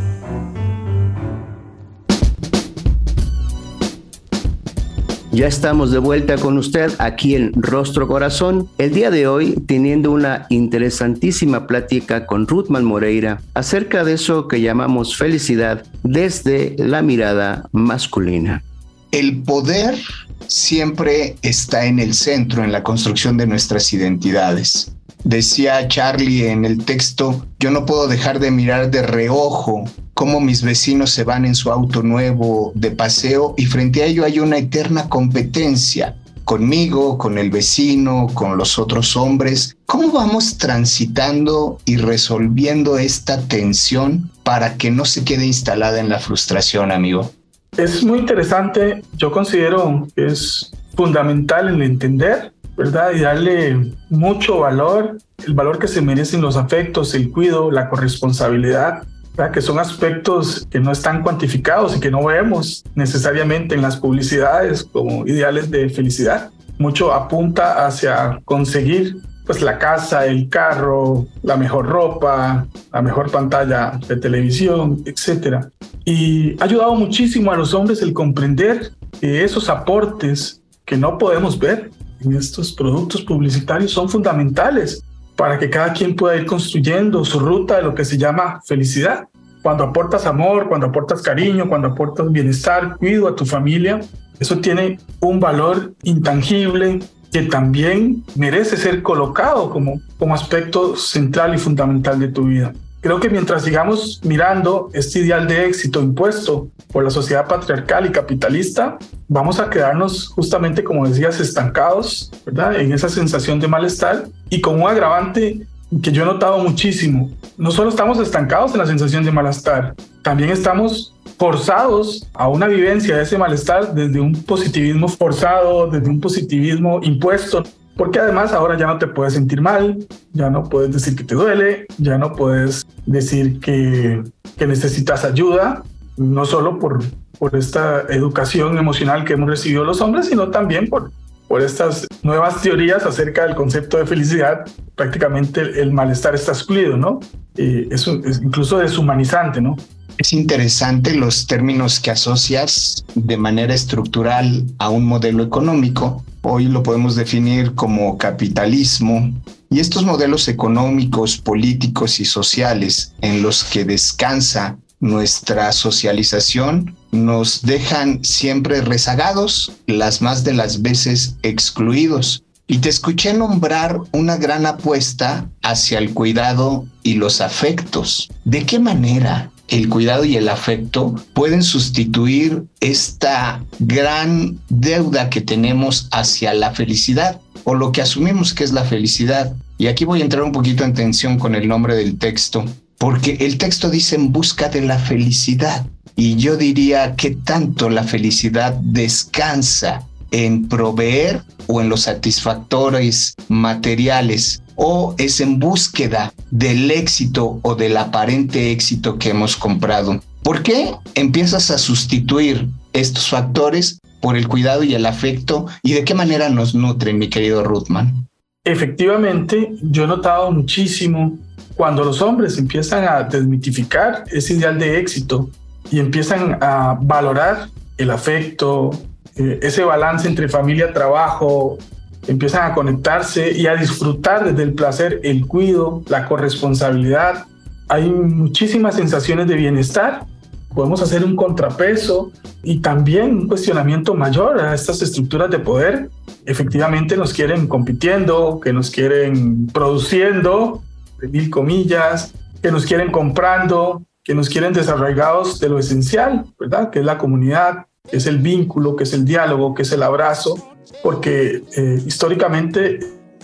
Ya 5.32 5.48
estamos 5.48 5.92
de 5.92 6.00
vuelta 6.00 6.36
con 6.36 6.58
usted 6.58 6.92
aquí 7.00 7.36
en 7.36 7.54
Rostro 7.56 8.10
Corazón. 8.10 8.68
El 8.78 8.94
día 8.94 9.10
de 9.10 9.26
hoy 9.26 9.54
teniendo 9.66 10.12
una 10.12 10.46
interesantísima 10.50 11.68
plática 11.68 12.26
con 12.26 12.46
Ruthman 12.46 12.84
Moreira 12.84 13.42
acerca 13.54 14.04
de 14.04 14.16
eso 14.16 14.50
que 14.50 14.60
llamamos 14.60 15.16
felicidad 15.16 15.86
desde 16.04 16.76
la 16.78 17.02
mirada 17.02 17.70
masculina. 17.72 18.64
El 19.12 19.44
poder 19.44 20.00
siempre 20.48 21.36
está 21.42 21.86
en 21.86 22.00
el 22.00 22.14
centro 22.14 22.64
en 22.64 22.72
la 22.72 22.82
construcción 22.82 23.36
de 23.36 23.46
nuestras 23.46 23.92
identidades. 23.92 24.94
Decía 25.26 25.88
Charlie 25.90 26.48
en 26.48 26.64
el 26.64 26.86
texto, 26.86 27.46
yo 27.60 27.72
no 27.72 27.86
puedo 27.86 28.08
dejar 28.08 28.40
de 28.40 28.52
mirar 28.52 28.90
de 28.90 29.02
reojo 29.02 29.84
cómo 30.14 30.40
mis 30.40 30.62
vecinos 30.62 31.12
se 31.12 31.26
van 31.26 31.46
en 31.46 31.56
su 31.56 31.72
auto 31.72 32.04
nuevo 32.04 32.72
de 32.74 32.92
paseo 32.92 33.54
y 33.58 33.66
frente 33.66 34.02
a 34.02 34.06
ello 34.06 34.24
hay 34.24 34.40
una 34.40 34.58
eterna 34.58 35.10
competencia 35.10 36.16
conmigo, 36.46 37.18
con 37.18 37.38
el 37.38 37.50
vecino, 37.50 38.28
con 38.34 38.58
los 38.58 38.80
otros 38.80 39.18
hombres. 39.18 39.76
¿Cómo 39.86 40.12
vamos 40.12 40.58
transitando 40.58 41.80
y 41.86 41.98
resolviendo 41.98 42.98
esta 42.98 43.42
tensión 43.42 44.32
para 44.44 44.78
que 44.78 44.90
no 44.90 45.06
se 45.06 45.24
quede 45.24 45.46
instalada 45.46 46.00
en 46.00 46.10
la 46.10 46.20
frustración, 46.20 46.92
amigo? 46.92 47.32
Es 47.78 48.04
muy 48.04 48.20
interesante, 48.20 49.02
yo 49.16 49.32
considero 49.32 50.08
que 50.16 50.26
es 50.26 50.72
fundamental 50.96 51.70
el 51.70 51.82
entender 51.82 52.52
¿verdad? 52.76 53.12
Y 53.14 53.20
darle 53.20 53.94
mucho 54.10 54.60
valor, 54.60 55.18
el 55.46 55.54
valor 55.54 55.80
que 55.80 55.88
se 55.88 56.02
merecen 56.02 56.42
los 56.42 56.58
afectos, 56.58 57.14
el 57.14 57.32
cuidado, 57.32 57.70
la 57.72 57.90
corresponsabilidad, 57.90 59.04
¿verdad? 59.36 59.52
que 59.52 59.62
son 59.62 59.80
aspectos 59.80 60.68
que 60.70 60.80
no 60.80 60.92
están 60.92 61.22
cuantificados 61.22 61.96
y 61.96 62.00
que 62.00 62.12
no 62.12 62.26
vemos 62.26 62.84
necesariamente 62.96 63.76
en 63.76 63.82
las 63.82 63.98
publicidades 63.98 64.84
como 64.84 65.28
ideales 65.28 65.70
de 65.70 65.90
felicidad. 65.90 66.50
Mucho 66.78 67.14
apunta 67.14 67.86
hacia 67.86 68.40
conseguir 68.46 69.18
pues 69.52 69.64
la 69.64 69.78
casa, 69.78 70.26
el 70.28 70.48
carro, 70.48 71.28
la 71.44 71.58
mejor 71.58 71.86
ropa, 71.86 72.66
la 72.94 73.02
mejor 73.02 73.30
pantalla 73.30 74.00
de 74.08 74.16
televisión, 74.16 75.04
etc. 75.06 75.66
Y 76.06 76.58
ha 76.62 76.64
ayudado 76.64 76.96
muchísimo 76.96 77.52
a 77.52 77.58
los 77.58 77.74
hombres 77.74 78.02
el 78.02 78.14
comprender 78.14 78.94
que 79.20 79.44
esos 79.44 79.68
aportes 79.68 80.62
que 80.86 80.96
no 80.96 81.18
podemos 81.18 81.60
ver, 81.60 81.92
en 82.22 82.34
estos 82.34 82.72
productos 82.72 83.24
publicitarios 83.24 83.92
son 83.92 84.08
fundamentales 84.08 85.04
para 85.36 85.60
que 85.60 85.70
cada 85.70 85.92
quien 85.92 86.16
pueda 86.16 86.38
ir 86.38 86.46
construyendo 86.46 87.26
su 87.26 87.38
ruta 87.38 87.76
de 87.76 87.84
lo 87.84 87.94
que 87.94 88.06
se 88.06 88.18
llama 88.18 88.62
felicidad. 88.66 89.28
Cuando 89.62 89.84
aportas 89.84 90.26
amor, 90.26 90.70
cuando 90.70 90.88
aportas 90.88 91.22
cariño, 91.22 91.68
cuando 91.68 91.90
aportas 91.90 92.32
bienestar, 92.32 92.96
cuido 92.96 93.28
a 93.28 93.36
tu 93.36 93.46
familia, 93.46 94.00
eso 94.40 94.60
tiene 94.60 94.98
un 95.20 95.42
valor 95.42 95.94
intangible 96.04 97.00
que 97.32 97.44
también 97.44 98.24
merece 98.36 98.78
ser 98.78 99.02
colocado 99.02 99.70
como, 99.70 100.02
como 100.18 100.36
aspecto 100.36 100.96
central 100.96 101.56
y 101.56 101.58
fundamental 101.58 102.20
de 102.20 102.28
tu 102.28 102.46
vida. 102.46 102.74
Creo 103.02 103.20
que 103.20 103.30
mientras 103.30 103.64
sigamos 103.64 104.20
mirando 104.24 104.92
este 104.94 105.20
ideal 105.20 105.48
de 105.48 105.66
éxito 105.66 106.02
impuesto 106.02 106.68
por 106.92 107.04
la 107.04 107.10
sociedad 107.10 107.48
patriarcal 107.48 108.06
y 108.06 108.12
capitalista, 108.12 109.00
vamos 109.28 109.60
a 109.60 109.72
quedarnos 109.72 110.28
justamente, 110.28 110.84
como 110.84 111.08
decías, 111.08 111.40
estancados, 111.40 112.32
¿verdad? 112.46 112.80
En 112.80 112.94
esa 112.94 113.10
sensación 113.10 113.60
de 113.60 113.68
malestar 113.68 114.26
y 114.50 114.62
con 114.62 114.80
un 114.82 114.88
agravante 114.88 115.66
que 116.02 116.12
yo 116.12 116.24
he 116.24 116.26
notado 116.26 116.58
muchísimo. 116.60 117.32
No 117.58 117.72
solo 117.72 117.90
estamos 117.90 118.20
estancados 118.20 118.72
en 118.72 118.80
la 118.80 118.86
sensación 118.86 119.24
de 119.24 119.32
malestar, 119.32 119.96
también 120.24 120.50
estamos 120.50 121.14
forzados 121.38 122.28
a 122.34 122.48
una 122.48 122.68
vivencia 122.68 123.18
de 123.18 123.24
ese 123.24 123.38
malestar 123.38 123.94
desde 123.94 124.20
un 124.20 124.34
positivismo 124.44 125.08
forzado, 125.08 125.88
desde 125.88 126.10
un 126.10 126.22
positivismo 126.22 127.00
impuesto 127.04 127.64
porque 128.02 128.20
además 128.20 128.54
ahora 128.54 128.78
ya 128.78 128.88
no 128.88 128.98
te 128.98 129.08
puedes 129.08 129.34
sentir 129.34 129.62
mal, 129.62 130.08
ya 130.34 130.50
no 130.50 130.64
puedes 130.64 130.92
decir 130.92 131.16
que 131.16 131.24
te 131.24 131.36
duele, 131.36 131.86
ya 131.98 132.18
no 132.18 132.34
puedes 132.34 132.86
decir 133.06 133.60
que, 133.60 134.24
que 134.58 134.68
necesitas 134.68 135.26
ayuda, 135.26 135.84
no 136.18 136.46
solo 136.46 136.80
por, 136.80 137.04
por 137.38 137.56
esta 137.56 138.02
educación 138.10 138.78
emocional 138.78 139.26
que 139.26 139.34
hemos 139.34 139.50
recibido 139.50 139.84
los 139.84 140.02
hombres, 140.02 140.28
sino 140.28 140.50
también 140.50 140.88
por, 140.88 141.12
por 141.52 141.62
estas 141.62 142.08
nuevas 142.24 142.62
teorías 142.62 143.06
acerca 143.06 143.46
del 143.46 143.56
concepto 143.56 143.98
de 143.98 144.06
felicidad, 144.06 144.66
prácticamente 144.96 145.82
el, 145.82 145.92
malestar 145.92 146.34
está 146.34 146.54
excluido, 146.54 146.96
¿no? 146.96 147.20
Es, 147.58 148.08
es, 148.08 148.42
incluso 148.42 148.78
deshumanizante, 148.78 149.60
¿no? 149.60 149.76
Es 150.18 150.32
interesante 150.32 151.14
los 151.14 151.48
términos 151.48 152.00
que 152.00 152.10
asocias 152.10 153.04
de 153.16 153.36
manera 153.36 153.74
estructural 153.74 154.64
a 154.78 154.88
un 154.88 155.04
modelo 155.04 155.44
económico. 155.44 156.24
Hoy 156.42 156.70
lo 156.70 156.84
podemos 156.84 157.18
definir 157.18 157.76
como 157.76 158.18
capitalismo. 158.18 159.30
Y 159.70 159.82
estos 159.82 160.06
modelos 160.06 160.48
económicos, 160.48 161.38
políticos 161.38 162.22
y 162.22 162.26
sociales 162.26 163.14
en 163.20 163.42
los 163.42 163.66
que 163.66 163.84
descansa 163.84 164.78
nuestra 165.02 165.72
socialización 165.74 166.96
nos 167.12 167.64
dejan 167.64 168.24
siempre 168.24 168.82
rezagados, 168.82 169.74
las 169.88 170.22
más 170.22 170.46
de 170.46 170.54
las 170.54 170.82
veces 170.82 171.36
excluidos. 171.42 172.44
Y 172.68 172.78
te 172.78 172.88
escuché 172.88 173.34
nombrar 173.34 174.00
una 174.14 174.38
gran 174.38 174.66
apuesta 174.66 175.50
hacia 175.62 175.98
el 175.98 176.14
cuidado 176.14 176.86
y 177.04 177.16
los 177.16 177.42
afectos. 177.42 178.30
¿De 178.46 178.66
qué 178.66 178.80
manera 178.80 179.52
el 179.68 179.90
cuidado 179.90 180.24
y 180.24 180.38
el 180.38 180.48
afecto 180.48 181.16
pueden 181.34 181.64
sustituir 181.64 182.64
esta 182.80 183.66
gran 183.80 184.60
deuda 184.70 185.30
que 185.30 185.42
tenemos 185.42 186.08
hacia 186.12 186.54
la 186.54 186.72
felicidad 186.72 187.42
o 187.64 187.74
lo 187.74 187.92
que 187.92 188.02
asumimos 188.02 188.54
que 188.54 188.64
es 188.64 188.72
la 188.72 188.86
felicidad? 188.86 189.54
Y 189.78 189.88
aquí 189.88 190.06
voy 190.06 190.22
a 190.22 190.24
entrar 190.24 190.44
un 190.44 190.52
poquito 190.52 190.86
en 190.86 190.94
tensión 190.94 191.40
con 191.40 191.56
el 191.56 191.68
nombre 191.68 191.96
del 191.96 192.18
texto, 192.18 192.64
porque 193.02 193.38
el 193.40 193.58
texto 193.58 193.90
dice 193.90 194.14
en 194.14 194.32
busca 194.32 194.70
de 194.70 194.82
la 194.82 195.00
felicidad. 195.00 195.88
Y 196.16 196.36
yo 196.36 196.56
diría 196.56 197.16
que 197.16 197.32
tanto 197.32 197.90
la 197.90 198.04
felicidad 198.04 198.76
descansa 198.76 200.08
en 200.30 200.68
proveer 200.68 201.42
o 201.66 201.82
en 201.82 201.90
los 201.90 202.02
satisfactores 202.02 203.34
materiales 203.48 204.62
o 204.76 205.16
es 205.18 205.42
en 205.42 205.58
búsqueda 205.58 206.32
del 206.52 206.92
éxito 206.92 207.60
o 207.64 207.74
del 207.74 207.98
aparente 207.98 208.72
éxito 208.72 209.18
que 209.18 209.30
hemos 209.30 209.56
comprado. 209.56 210.22
¿Por 210.44 210.62
qué 210.62 210.94
empiezas 211.16 211.72
a 211.72 211.80
sustituir 211.80 212.70
estos 212.94 213.30
factores 213.30 213.98
por 214.22 214.38
el 214.38 214.48
cuidado 214.48 214.84
y 214.84 214.94
el 214.94 215.08
afecto 215.08 215.66
y 215.82 215.94
de 215.94 216.04
qué 216.04 216.14
manera 216.14 216.50
nos 216.50 216.76
nutren, 216.76 217.18
mi 217.18 217.30
querido 217.30 217.64
Ruthman? 217.64 218.30
Efectivamente, 218.64 219.74
yo 219.82 220.04
he 220.04 220.08
notado 220.08 220.52
muchísimo 220.52 221.40
cuando 221.76 222.04
los 222.04 222.22
hombres 222.22 222.60
empiezan 222.60 223.06
a 223.06 223.24
desmitificar 223.24 224.24
ese 224.32 224.54
ideal 224.54 224.78
de 224.78 225.00
éxito 225.00 225.50
y 225.90 226.00
empiezan 226.00 226.60
a 226.62 226.96
valorar 227.02 227.70
el 227.98 228.12
afecto, 228.12 228.92
eh, 229.36 229.60
ese 229.64 229.84
balance 229.84 230.28
entre 230.28 230.48
familia, 230.48 230.94
trabajo, 230.94 231.80
empiezan 232.28 232.70
a 232.70 232.76
conectarse 232.76 233.52
y 233.52 233.66
a 233.66 233.76
disfrutar 233.76 234.46
desde 234.46 234.62
el 234.62 234.74
placer, 234.74 235.22
el 235.24 235.48
cuido, 235.48 236.04
la 236.08 236.28
corresponsabilidad. 236.28 237.46
Hay 237.90 238.12
muchísimas 238.12 238.94
sensaciones 238.94 239.48
de 239.48 239.56
bienestar. 239.56 240.28
Podemos 240.74 241.02
hacer 241.02 241.26
un 241.26 241.36
contrapeso 241.36 242.32
y 242.64 242.80
también 242.80 243.36
un 243.36 243.48
cuestionamiento 243.48 244.14
mayor 244.14 244.60
a 244.60 244.74
estas 244.74 245.02
estructuras 245.02 245.50
de 245.50 245.60
poder. 245.60 246.10
Efectivamente 246.46 247.18
nos 247.18 247.34
quieren 247.34 247.68
compitiendo, 247.68 248.60
que 248.60 248.72
nos 248.72 248.90
quieren 248.90 249.68
produciendo, 249.68 250.82
mil 251.22 251.50
comillas, 251.50 252.34
que 252.62 252.72
nos 252.72 252.86
quieren 252.86 253.12
comprando, 253.12 254.04
que 254.24 254.36
nos 254.36 254.50
quieren 254.50 254.74
desarraigados 254.74 255.60
de 255.60 255.70
lo 255.70 255.80
esencial, 255.80 256.46
¿verdad? 256.60 256.90
Que 256.90 257.00
es 257.00 257.06
la 257.06 257.18
comunidad, 257.18 257.88
que 258.10 258.18
es 258.18 258.28
el 258.28 258.38
vínculo, 258.38 258.96
que 258.96 259.04
es 259.04 259.14
el 259.14 259.26
diálogo, 259.26 259.74
que 259.74 259.82
es 259.82 259.92
el 259.92 260.04
abrazo, 260.04 260.56
porque 261.04 261.64
eh, 261.76 262.02
históricamente 262.06 263.00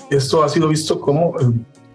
esto 0.10 0.44
ha 0.44 0.50
sido 0.50 0.68
visto 0.68 1.00
como 1.00 1.36
eh, 1.40 1.46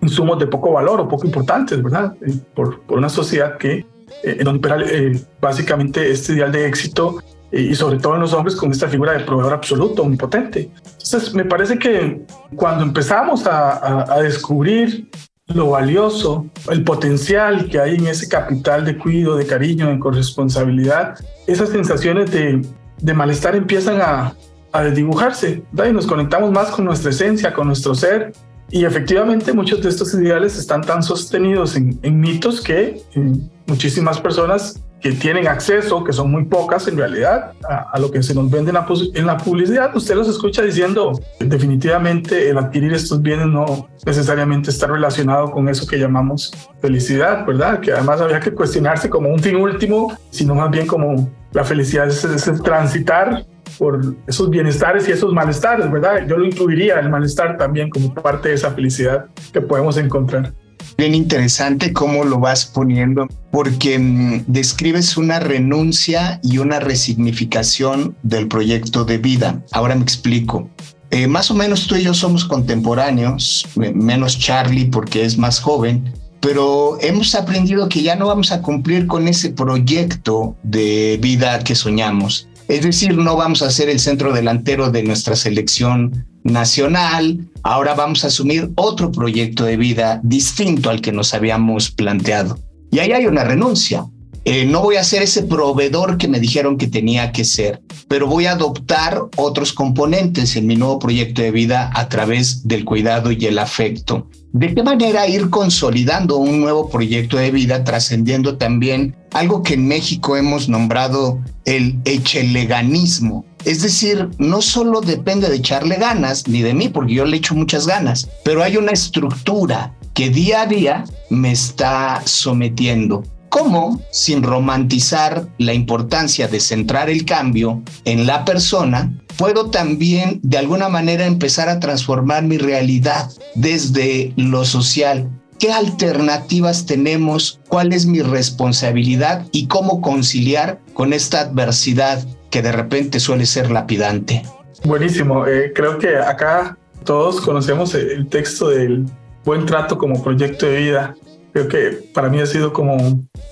insumos 0.03 0.39
de 0.39 0.47
poco 0.47 0.73
valor 0.73 1.01
o 1.01 1.09
poco 1.09 1.27
importantes, 1.27 1.83
¿verdad? 1.83 2.15
Por, 2.55 2.81
por, 2.83 2.99
una 2.99 3.09
sociedad 3.09 3.57
que 3.57 3.87
en 4.23 4.45
donde 4.45 5.21
básicamente 5.41 6.11
este 6.11 6.35
ideal 6.35 6.53
de 6.53 6.67
éxito 6.67 7.19
y 7.51 7.75
sobre 7.75 7.99
todo 7.99 8.15
en 8.15 8.23
los 8.23 8.33
hombres 8.33 8.57
con 8.57 8.71
esta 8.71 8.89
figura 8.89 9.13
de 9.13 9.21
proveedor 9.21 9.53
absoluto, 9.53 10.03
omnipotente. 10.03 10.71
Entonces, 10.85 11.35
me 11.35 11.45
parece 11.45 11.79
que 11.79 12.23
cuando 12.57 12.83
empezamos 12.85 13.47
a, 13.47 13.73
a, 13.73 14.15
a 14.15 14.23
descubrir 14.23 15.11
lo 15.49 15.71
valioso, 15.71 16.47
el 16.71 16.83
potencial 16.83 17.69
que 17.69 17.79
hay 17.79 17.97
en 17.97 18.07
ese 18.07 18.29
capital 18.29 18.85
de 18.85 18.97
cuidado, 18.97 19.37
de 19.37 19.47
cariño, 19.47 19.91
de 19.91 19.99
corresponsabilidad, 19.99 21.19
esas 21.47 21.69
sensaciones 21.69 22.31
de, 22.31 22.63
de 23.01 23.15
malestar 23.15 23.55
empiezan 23.55 24.01
a, 24.01 24.35
a 24.73 24.83
desdibujarse 24.83 25.63
y 25.73 25.93
nos 25.93 26.07
conectamos 26.07 26.51
más 26.51 26.71
con 26.71 26.85
nuestra 26.87 27.11
esencia, 27.11 27.53
con 27.53 27.67
nuestro 27.67 27.95
ser. 27.95 28.33
Y 28.73 28.87
efectivamente 28.87 29.53
muchos 29.53 29.83
de 29.83 29.91
estos 29.91 30.15
ideales 30.15 30.57
están 30.57 30.81
tan 30.81 31.03
sostenidos 31.03 31.77
en, 31.77 32.01
mitos 32.21 32.63
que 32.63 33.03
eh, 33.15 33.33
muchísimas 33.67 34.19
personas 34.19 34.83
que 34.99 35.13
tienen 35.13 35.47
acceso, 35.47 36.03
que 36.03 36.13
son 36.13 36.31
muy 36.31 36.47
pocas 36.47 36.89
en 36.89 36.97
realidad, 36.97 37.53
a, 37.69 37.99
lo 37.99 38.11
que 38.11 38.23
se 38.23 38.35
nos 38.35 38.51
vende 38.51 38.71
en 38.71 39.27
la, 39.27 39.37
publicidad, 39.37 39.95
usted 39.95 40.15
los 40.15 40.29
escucha 40.29 40.63
diciendo, 40.63 41.21
definitivamente 41.41 42.49
el 42.49 42.57
adquirir 42.57 42.95
estos 42.95 43.21
bienes 43.21 43.49
no 43.49 43.89
necesariamente 44.07 44.71
está 44.71 44.87
relacionado 44.87 45.51
con 45.51 45.69
eso 45.69 45.87
que 45.87 45.99
llamamos 45.99 46.53
felicidad, 46.81 47.45
¿verdad? 47.45 47.81
Que 47.81 47.93
además 47.93 48.23
había 48.23 48.41
que 48.41 48.53
cuestionarse 48.53 49.11
como 49.11 49.29
un 49.29 49.41
fin 49.41 49.57
último, 49.57 50.17
sino 50.31 50.55
más 50.55 50.71
bien 50.71 50.87
como 50.87 51.31
la 51.53 51.65
felicidad 51.65 52.09
es 52.09 52.27
transitar 52.63 53.45
por 53.79 54.17
esos 54.27 54.51
bienestares 54.51 55.09
y 55.09 55.13
esos 55.13 55.33
malestares, 55.33 55.91
¿verdad? 55.91 56.27
Yo 56.29 56.37
lo 56.37 56.45
incluiría 56.45 56.99
el 57.01 57.11
malestar 57.11 57.57
también 57.57 57.91
como 57.91 58.13
parte 58.15 58.51
de 58.51 58.55
esa 58.55 58.73
felicidad 58.73 59.27
que 59.53 59.61
podemos 59.61 59.97
encontrar. 59.97 60.53
Bien 60.99 61.15
interesante 61.15 61.93
cómo 61.93 62.25
lo 62.25 62.39
vas 62.39 62.67
poniendo, 62.67 63.27
porque 63.51 63.99
mm, 63.99 64.45
describes 64.47 65.17
una 65.17 65.41
renuncia 65.41 66.41
y 66.43 66.59
una 66.59 66.81
resignificación 66.81 68.17
del 68.23 68.49
proyecto 68.49 69.05
de 69.05 69.19
vida. 69.19 69.63
Ahora 69.73 69.95
me 69.95 70.03
explico. 70.03 70.69
Eh, 71.11 71.27
más 71.27 71.51
o 71.51 71.55
menos 71.55 71.87
tú 71.87 71.97
y 71.97 72.03
yo 72.03 72.15
somos 72.15 72.45
contemporáneos, 72.45 73.67
menos 73.77 74.39
Charlie 74.39 74.87
porque 74.87 75.25
es 75.25 75.37
más 75.37 75.61
joven, 75.61 76.13
pero 76.41 76.99
hemos 77.01 77.35
aprendido 77.35 77.89
que 77.89 78.03
ya 78.03 78.17
no 78.17 78.27
vamos 78.27 78.51
a 78.51 78.63
cumplir 78.63 79.07
con 79.07 79.29
ese 79.29 79.51
proyecto 79.51 80.57
de 80.63 81.19
vida 81.21 81.63
que 81.63 81.75
soñamos. 81.75 82.49
Es 82.69 82.83
decir, 82.83 83.17
no 83.17 83.37
vamos 83.37 83.63
a 83.63 83.71
ser 83.71 83.89
el 83.89 84.01
centro 84.01 84.33
delantero 84.33 84.91
de 84.91 85.03
nuestra 85.03 85.37
selección 85.37 86.27
nacional, 86.45 87.49
ahora 87.63 87.95
vamos 87.95 88.25
a 88.25 88.29
asumir 88.29 88.71
otro 88.77 89.13
proyecto 89.13 89.65
de 89.65 89.77
vida 89.77 90.21
distinto 90.23 90.91
al 90.91 91.01
que 91.01 91.13
nos 91.13 91.35
habíamos 91.35 91.91
planteado. 91.91 92.59
Y 92.91 92.99
ahí 92.99 93.13
hay 93.13 93.27
una 93.27 93.45
renuncia. 93.45 94.07
Eh, 94.45 94.65
no 94.65 94.83
voy 94.83 94.97
a 94.97 95.05
ser 95.05 95.23
ese 95.23 95.45
proveedor 95.45 96.19
que 96.19 96.27
me 96.27 96.41
dijeron 96.41 96.77
que 96.77 96.89
tenía 96.89 97.31
que 97.31 97.45
ser, 97.45 97.81
pero 98.09 98.27
voy 98.27 98.47
a 98.47 98.53
adoptar 98.53 99.23
otros 99.37 99.73
componentes 99.73 100.57
en 100.57 100.67
mi 100.67 100.75
nuevo 100.75 100.99
proyecto 100.99 101.43
de 101.43 101.53
vida 101.53 101.93
a 101.95 102.09
través 102.09 102.67
del 102.67 102.85
cuidado 102.85 103.31
y 103.31 103.47
el 103.47 103.59
afecto. 103.61 104.29
¿De 104.53 104.75
qué 104.75 104.83
manera 104.83 105.29
ir 105.29 105.49
consolidando 105.49 106.39
un 106.39 106.61
nuevo 106.61 106.91
proyecto 106.91 107.37
de 107.37 107.53
vida, 107.53 107.85
trascendiendo 107.85 108.59
también 108.59 109.15
algo 109.33 109.63
que 109.63 109.75
en 109.75 109.89
México 109.89 110.37
hemos 110.37 110.69
nombrado 110.69 111.41
el 111.65 111.99
echeleganismo? 112.05 113.45
Es 113.65 113.83
decir, 113.83 114.29
no 114.39 114.61
solo 114.61 115.01
depende 115.01 115.49
de 115.49 115.57
echarle 115.57 115.97
ganas, 115.97 116.49
ni 116.49 116.63
de 116.63 116.75
mí, 116.75 116.89
porque 116.89 117.15
yo 117.15 117.25
le 117.25 117.37
echo 117.37 117.55
muchas 117.55 117.87
ganas, 117.87 118.29
pero 118.45 118.63
hay 118.63 118.77
una 118.77 118.93
estructura 118.93 119.95
que 120.15 120.31
día 120.31 120.63
a 120.63 120.67
día 120.67 121.05
me 121.31 121.53
está 121.53 122.23
sometiendo 122.25 123.23
cómo, 123.53 124.01
sin 124.11 124.43
romantizar 124.43 125.47
la 125.59 125.75
importancia 125.75 126.49
de 126.49 126.59
centrar 126.59 127.11
el 127.11 127.27
cambio 127.27 127.83
en 128.07 128.27
la 128.27 128.47
persona, 128.47 129.13
puedo 129.37 129.69
también 129.69 130.41
de 130.43 130.57
alguna 130.57 130.89
manera 130.89 131.27
empezar 131.27 131.69
a 131.69 131.79
transformar 131.79 132.45
mi 132.45 132.57
realidad 132.57 133.31
desde 133.55 134.33
lo 134.37 134.65
social. 134.65 135.29
¿Qué 135.63 135.73
alternativas 135.73 136.87
tenemos? 136.87 137.61
¿Cuál 137.69 137.93
es 137.93 138.05
mi 138.05 138.21
responsabilidad? 138.21 139.47
¿Y 139.53 139.69
cómo 139.69 140.01
conciliar 140.01 140.81
con 140.93 141.13
esta 141.13 141.43
adversidad 141.43 142.19
que 142.51 142.63
de 142.63 142.73
repente 142.73 143.21
suele 143.21 143.47
ser 143.47 143.71
lapidante? 143.71 144.43
Buenísimo. 144.83 145.47
Eh, 145.47 145.73
creo 145.73 145.99
que 145.99 146.17
acá 146.17 146.77
todos 147.05 147.41
conocemos 147.41 147.95
el 147.95 148.27
texto 148.27 148.71
del 148.71 149.07
buen 149.45 149.65
trato 149.65 149.99
como 149.99 150.21
proyecto 150.21 150.67
de 150.67 150.79
vida 150.79 151.15
creo 151.53 151.69
que 151.69 152.09
para 152.15 152.29
mí 152.29 152.41
ha 152.41 152.47
sido 152.47 152.73
como 152.73 152.97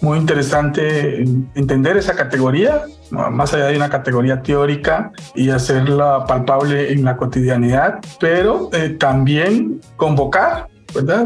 muy 0.01 0.19
interesante 0.19 1.23
entender 1.55 1.97
esa 1.97 2.15
categoría, 2.15 2.83
más 3.11 3.53
allá 3.53 3.67
de 3.67 3.77
una 3.77 3.91
categoría 3.91 4.43
teórica 4.43 5.13
y 5.35 5.51
hacerla 5.51 6.25
palpable 6.27 6.93
en 6.93 7.05
la 7.05 7.17
cotidianidad, 7.17 8.01
pero 8.19 8.71
eh, 8.73 8.91
también 8.91 9.81
convocar, 9.97 10.69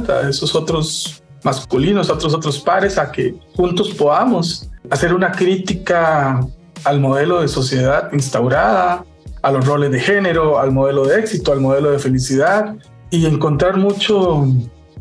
A 0.08 0.28
esos 0.28 0.54
otros 0.54 1.22
masculinos, 1.42 2.10
a 2.10 2.14
otros 2.14 2.34
otros 2.34 2.60
pares, 2.60 2.98
a 2.98 3.10
que 3.10 3.34
juntos 3.54 3.90
podamos 3.90 4.70
hacer 4.90 5.14
una 5.14 5.32
crítica 5.32 6.40
al 6.84 7.00
modelo 7.00 7.40
de 7.40 7.48
sociedad 7.48 8.10
instaurada, 8.12 9.04
a 9.42 9.50
los 9.50 9.66
roles 9.66 9.90
de 9.90 10.00
género, 10.00 10.58
al 10.58 10.72
modelo 10.72 11.06
de 11.06 11.18
éxito, 11.18 11.52
al 11.52 11.60
modelo 11.60 11.90
de 11.90 11.98
felicidad 11.98 12.76
y 13.10 13.26
encontrar 13.26 13.76
mucho 13.76 14.46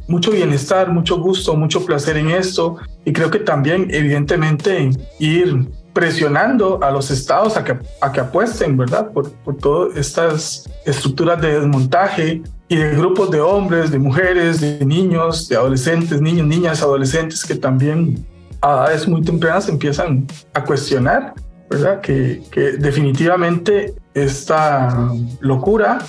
mucho 0.07 0.31
bienestar, 0.31 0.89
mucho 0.91 1.17
gusto, 1.19 1.55
mucho 1.55 1.85
placer 1.85 2.17
en 2.17 2.29
esto. 2.29 2.77
Y 3.05 3.13
creo 3.13 3.31
que 3.31 3.39
también 3.39 3.87
evidentemente 3.89 4.89
ir 5.19 5.67
presionando 5.93 6.83
a 6.83 6.91
los 6.91 7.11
estados 7.11 7.55
a 7.55 7.63
que, 7.63 7.77
a 8.01 8.11
que 8.11 8.19
apuesten, 8.19 8.75
¿verdad? 8.75 9.11
Por, 9.11 9.31
por 9.31 9.55
todas 9.57 9.95
estas 9.95 10.69
estructuras 10.85 11.39
de 11.41 11.59
desmontaje 11.59 12.41
y 12.67 12.75
de 12.75 12.95
grupos 12.95 13.29
de 13.29 13.39
hombres, 13.39 13.91
de 13.91 13.99
mujeres, 13.99 14.59
de 14.59 14.83
niños, 14.83 15.47
de 15.47 15.55
adolescentes, 15.55 16.19
niños, 16.19 16.47
niñas, 16.47 16.81
adolescentes 16.81 17.45
que 17.45 17.55
también 17.55 18.25
a 18.61 18.73
edades 18.73 19.07
muy 19.07 19.21
tempranas 19.21 19.69
empiezan 19.69 20.25
a 20.53 20.63
cuestionar, 20.63 21.33
¿verdad? 21.69 22.01
Que, 22.01 22.41
que 22.49 22.71
definitivamente 22.71 23.93
esta 24.13 25.11
locura 25.41 25.99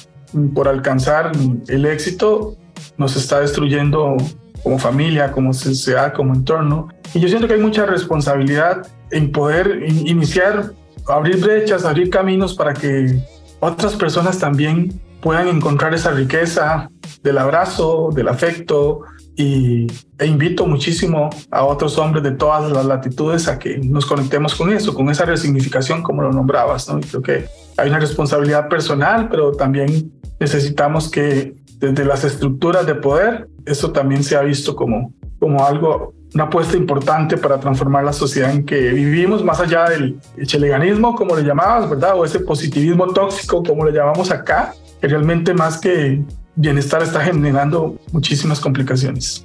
por 0.55 0.69
alcanzar 0.69 1.33
el 1.69 1.85
éxito 1.87 2.57
nos 2.97 3.17
está 3.17 3.41
destruyendo 3.41 4.17
como 4.65 4.79
familia, 4.79 5.31
como 5.31 5.53
sociedad, 5.53 6.13
como 6.13 6.35
entorno. 6.35 6.89
Y 7.15 7.21
yo 7.21 7.29
siento 7.29 7.47
que 7.47 7.55
hay 7.55 7.61
mucha 7.61 7.87
responsabilidad 7.87 8.89
en 9.13 9.31
poder 9.31 9.85
iniciar, 9.87 10.73
abrir 11.07 11.37
brechas, 11.37 11.85
abrir 11.85 12.11
caminos 12.11 12.55
para 12.55 12.75
que 12.75 13.23
otras 13.61 13.95
personas 13.95 14.39
también 14.39 15.01
puedan 15.21 15.47
encontrar 15.47 15.95
esa 15.95 16.11
riqueza 16.11 16.91
del 17.23 17.39
abrazo, 17.39 18.11
del 18.13 18.29
afecto, 18.29 19.03
y, 19.37 19.87
e 20.19 20.27
invito 20.27 20.67
muchísimo 20.67 21.31
a 21.51 21.65
otros 21.65 21.99
hombres 21.99 22.23
de 22.23 22.33
todas 22.33 22.71
las 22.71 22.85
latitudes 22.85 23.49
a 23.49 23.59
que 23.59 23.79
nos 23.79 24.07
conectemos 24.07 24.55
con 24.55 24.73
eso, 24.73 24.95
con 24.95 25.09
esa 25.11 25.25
resignificación 25.25 26.03
como 26.03 26.23
lo 26.23 26.33
nombrabas, 26.33 26.89
¿no? 26.89 26.99
Y 26.99 27.03
creo 27.03 27.23
que 27.23 27.45
hay 27.77 27.89
una 27.89 27.99
responsabilidad 27.99 28.69
personal, 28.69 29.29
pero 29.29 29.53
también 29.53 30.13
necesitamos 30.39 31.11
que 31.11 31.55
desde 31.79 32.05
las 32.05 32.25
estructuras 32.25 32.87
de 32.87 32.95
poder, 32.95 33.49
eso 33.67 33.93
también 33.93 34.23
se 34.23 34.37
ha 34.37 34.43
visto 34.43 34.75
como, 34.75 35.13
como 35.39 35.65
algo, 35.65 36.15
una 36.35 36.45
apuesta 36.45 36.77
importante 36.77 37.37
para 37.37 37.61
transformar 37.61 38.05
la 38.05 38.13
sociedad 38.13 38.51
en 38.51 38.65
que 38.65 38.91
vivimos, 38.91 39.45
más 39.45 39.61
allá 39.61 39.85
del 39.85 40.19
cheleganismo, 40.45 41.15
como 41.15 41.37
le 41.37 41.43
llamabas, 41.43 41.89
¿verdad? 41.89 42.19
O 42.19 42.25
ese 42.25 42.41
positivismo 42.41 43.07
tóxico, 43.09 43.63
como 43.63 43.85
le 43.85 43.93
llamamos 43.93 44.31
acá, 44.31 44.75
que 45.01 45.09
realmente 45.09 45.55
más 45.55 45.79
que 45.79 46.23
bienestar 46.57 47.03
está 47.03 47.21
generando 47.21 47.97
muchísimas 48.13 48.61
complicaciones. 48.61 49.45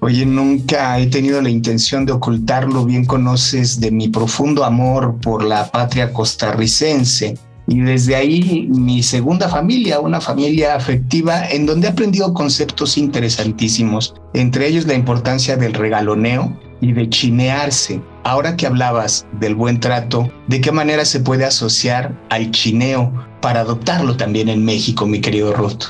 Oye, 0.00 0.26
nunca 0.26 0.98
he 0.98 1.06
tenido 1.06 1.40
la 1.40 1.48
intención 1.48 2.04
de 2.04 2.12
ocultarlo, 2.12 2.84
bien 2.84 3.04
conoces 3.04 3.80
de 3.80 3.90
mi 3.90 4.08
profundo 4.08 4.64
amor 4.64 5.16
por 5.20 5.42
la 5.42 5.70
patria 5.70 6.12
costarricense 6.12 7.38
y 7.66 7.80
desde 7.80 8.14
ahí 8.14 8.68
mi 8.70 9.02
segunda 9.02 9.48
familia, 9.48 10.00
una 10.00 10.20
familia 10.20 10.74
afectiva 10.74 11.48
en 11.48 11.66
donde 11.66 11.86
he 11.86 11.90
aprendido 11.90 12.34
conceptos 12.34 12.98
interesantísimos, 12.98 14.14
entre 14.34 14.66
ellos 14.66 14.86
la 14.86 14.94
importancia 14.94 15.56
del 15.56 15.72
regaloneo 15.72 16.58
y 16.80 16.92
de 16.92 17.08
chinearse. 17.08 18.00
Ahora 18.24 18.56
que 18.56 18.66
hablabas 18.66 19.26
del 19.40 19.54
buen 19.54 19.80
trato, 19.80 20.30
¿de 20.48 20.60
qué 20.60 20.72
manera 20.72 21.04
se 21.04 21.20
puede 21.20 21.44
asociar 21.44 22.12
al 22.30 22.50
chineo 22.50 23.12
para 23.40 23.60
adoptarlo 23.60 24.16
también 24.16 24.48
en 24.48 24.64
México, 24.64 25.06
mi 25.06 25.20
querido 25.20 25.52
Ruth? 25.54 25.84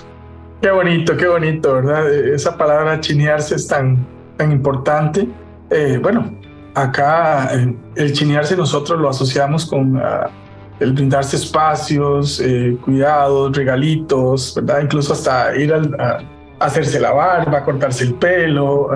Qué 0.62 0.70
bonito, 0.70 1.16
qué 1.16 1.26
bonito, 1.26 1.74
¿verdad? 1.74 2.12
Esa 2.34 2.56
palabra 2.56 3.00
chinearse 3.00 3.56
es 3.56 3.66
tan, 3.66 4.06
tan 4.36 4.52
importante. 4.52 5.28
Eh, 5.70 5.98
bueno, 6.00 6.32
acá 6.74 7.50
eh, 7.52 7.76
el 7.96 8.12
chinearse 8.12 8.56
nosotros 8.56 9.00
lo 9.00 9.08
asociamos 9.08 9.66
con... 9.66 9.96
Ah, 9.96 10.30
el 10.80 10.92
brindarse 10.92 11.36
espacios, 11.36 12.40
eh, 12.40 12.76
cuidados, 12.84 13.56
regalitos, 13.56 14.54
¿verdad? 14.56 14.82
Incluso 14.82 15.12
hasta 15.12 15.56
ir 15.56 15.72
a, 15.72 16.18
hacerse 16.60 17.00
la 17.00 17.12
barba, 17.12 17.64
cortarse 17.64 18.04
el 18.04 18.14
pelo, 18.14 18.90